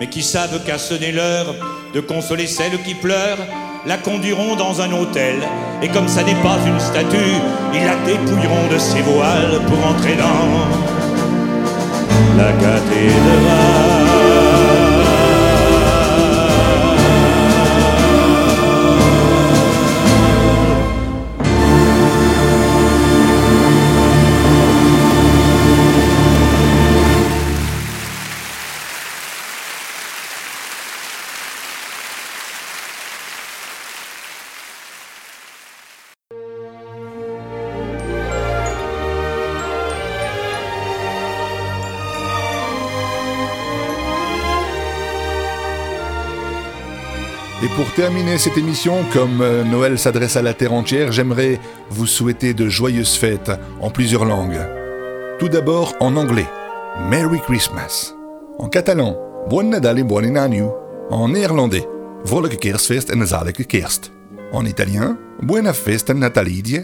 mais 0.00 0.08
qui 0.08 0.22
savent 0.22 0.58
qu'à 0.64 0.78
sonner 0.78 1.12
l'heure 1.12 1.54
de 1.92 2.00
consoler 2.00 2.46
celles 2.46 2.82
qui 2.82 2.94
pleurent, 2.94 3.44
la 3.84 3.98
conduiront 3.98 4.56
dans 4.56 4.80
un 4.80 4.90
hôtel. 4.92 5.36
Et 5.82 5.88
comme 5.88 6.08
ça 6.08 6.22
n'est 6.22 6.42
pas 6.42 6.56
une 6.66 6.80
statue, 6.80 7.36
ils 7.74 7.84
la 7.84 7.96
dépouilleront 8.06 8.68
de 8.72 8.78
ses 8.78 9.02
voiles 9.02 9.60
pour 9.66 9.86
entrer 9.86 10.16
dans 10.16 10.66
la 12.38 12.52
cathédrale. 12.52 14.05
Pour 47.76 47.92
terminer 47.92 48.38
cette 48.38 48.56
émission, 48.56 49.04
comme 49.12 49.42
euh, 49.42 49.62
Noël 49.62 49.98
s'adresse 49.98 50.36
à 50.36 50.42
la 50.42 50.54
terre 50.54 50.72
entière, 50.72 51.12
j'aimerais 51.12 51.60
vous 51.90 52.06
souhaiter 52.06 52.54
de 52.54 52.70
joyeuses 52.70 53.16
fêtes 53.16 53.52
en 53.82 53.90
plusieurs 53.90 54.24
langues. 54.24 54.58
Tout 55.38 55.50
d'abord 55.50 55.94
en 56.00 56.16
anglais, 56.16 56.46
Merry 57.10 57.38
Christmas. 57.40 58.14
En 58.58 58.68
catalan, 58.68 59.18
Buon 59.50 59.64
Nadal 59.64 59.98
et 59.98 60.04
Buon 60.04 60.36
Anno. 60.36 60.74
En 61.10 61.28
néerlandais, 61.28 61.86
Vrolijke 62.24 62.58
Kerstfest 62.58 63.12
en 63.14 63.26
zalige 63.26 63.66
Kerst. 63.66 64.10
En 64.52 64.64
italien, 64.64 65.18
Buena 65.42 65.74
Festa 65.74 66.14
Natalidia. 66.14 66.80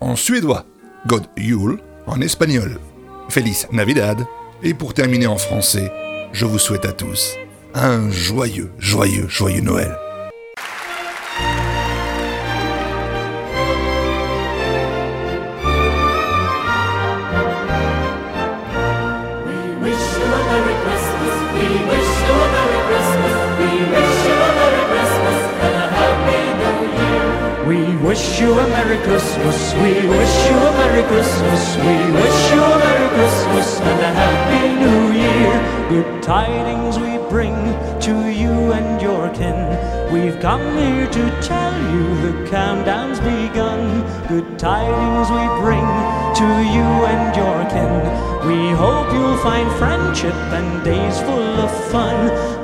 En 0.00 0.16
suédois, 0.16 0.64
God 1.06 1.22
Yule. 1.36 1.78
En 2.06 2.20
espagnol, 2.20 2.78
Feliz 3.28 3.68
Navidad. 3.70 4.26
Et 4.64 4.74
pour 4.74 4.92
terminer 4.92 5.28
en 5.28 5.38
français, 5.38 5.92
je 6.32 6.46
vous 6.46 6.58
souhaite 6.58 6.84
à 6.84 6.92
tous 6.92 7.36
un 7.74 8.10
joyeux, 8.10 8.70
joyeux, 8.78 9.28
joyeux 9.28 9.62
Noël. 9.62 9.96
Wish 28.22 28.40
you 28.40 28.52
a 28.52 28.68
Merry 28.68 28.98
Christmas. 29.02 29.74
We 29.74 30.06
wish 30.06 30.34
you 30.46 30.54
a 30.54 30.72
Merry 30.78 31.02
Christmas. 31.08 31.76
We 31.76 31.96
wish 32.14 32.52
you 32.52 32.62
a 32.62 32.78
Merry 32.78 33.08
Christmas 33.16 33.80
and 33.80 34.00
a 34.00 34.12
Happy 34.14 34.64
New 34.78 35.02
Year. 35.10 35.54
Good 35.88 36.22
tidings 36.22 37.00
we 37.00 37.18
bring 37.28 37.56
to 38.00 38.30
you 38.30 38.72
and 38.72 39.02
your 39.02 39.28
kin. 39.34 39.58
We've 40.12 40.38
come 40.38 40.62
here 40.78 41.08
to 41.08 41.42
tell 41.42 41.74
you 41.92 42.04
the 42.22 42.48
countdown's 42.48 43.18
begun. 43.18 44.06
Good 44.28 44.56
tidings 44.56 45.28
we 45.28 45.44
bring 45.60 45.88
to 46.40 46.48
you 46.76 47.01
We 47.72 48.70
hope 48.72 49.10
you'll 49.14 49.38
find 49.38 49.70
friendship 49.78 50.34
and 50.52 50.84
days 50.84 51.18
full 51.22 51.56
of 51.64 51.70
fun. 51.90 52.18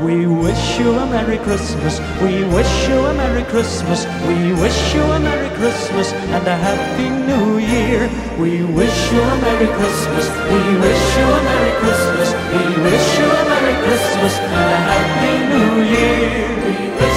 We 0.04 0.26
wish 0.26 0.78
you 0.78 0.92
a 0.92 1.06
Merry 1.06 1.38
Christmas. 1.38 1.98
We 2.20 2.44
wish 2.44 2.88
you 2.88 2.98
a 3.06 3.14
Merry 3.14 3.44
Christmas. 3.44 4.04
We 4.28 4.52
wish 4.52 4.94
you 4.94 5.00
a 5.00 5.18
Merry 5.18 5.48
Christmas 5.56 6.12
and 6.12 6.46
a 6.46 6.56
Happy 6.56 7.08
New 7.08 7.56
Year. 7.56 8.10
We 8.38 8.64
wish 8.64 9.12
you 9.12 9.20
a 9.20 9.36
Merry 9.40 9.70
Christmas. 9.78 10.28
We 10.52 10.60
wish 10.84 11.04
you 11.16 11.26
a 11.38 11.40
Merry 11.48 11.72
Christmas. 11.80 12.28
We 12.52 12.64
wish 12.84 13.08
you 13.18 13.28
a 13.40 13.42
Merry 13.48 13.76
Christmas 13.84 14.34
and 14.38 14.68
a 14.76 14.80
Happy 14.92 15.34
New 15.52 15.72
Year. 15.88 17.07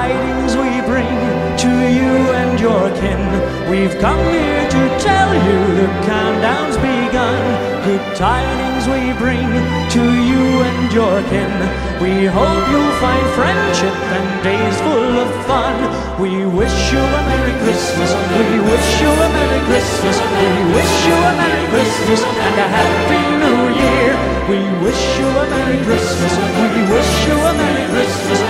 tidings 0.00 0.56
we 0.56 0.72
bring 0.88 1.18
to 1.64 1.72
you 1.98 2.12
and 2.40 2.52
your 2.58 2.84
kin. 3.00 3.22
We've 3.70 3.96
come 4.00 4.22
here 4.32 4.64
to 4.76 4.82
tell 5.08 5.30
you 5.46 5.58
the 5.80 5.88
countdown's 6.08 6.78
begun. 6.88 7.40
Good 7.84 8.04
tidings 8.16 8.84
we 8.94 9.02
bring 9.20 9.50
to 9.96 10.02
you 10.30 10.44
and 10.68 10.88
your 10.98 11.16
kin. 11.32 11.52
We 12.04 12.12
hope 12.38 12.64
you'll 12.72 12.96
find 13.04 13.26
friendship 13.36 13.96
and 14.16 14.26
days 14.48 14.76
full 14.86 15.14
of 15.24 15.30
fun. 15.48 15.76
We 16.22 16.32
wish 16.60 16.78
you 16.92 17.02
a 17.18 17.20
Merry 17.30 17.54
Christmas. 17.64 18.10
We 18.40 18.56
wish 18.72 18.88
you 19.02 19.10
a 19.26 19.28
Merry 19.36 19.60
Christmas. 19.68 20.16
We 20.40 20.48
wish 20.76 20.94
you 21.08 21.16
a 21.30 21.32
Merry 21.40 21.66
Christmas 21.74 22.20
and 22.46 22.54
a 22.64 22.68
Happy 22.78 23.22
New 23.44 23.60
Year. 23.84 24.10
We 24.48 24.60
wish 24.84 25.02
you 25.18 25.28
a 25.28 25.44
Merry 25.54 25.78
Christmas. 25.84 26.32
We 26.56 26.82
wish 26.94 27.12
you 27.28 27.36
a 27.50 27.52
Merry 27.60 27.86
Christmas 27.92 28.49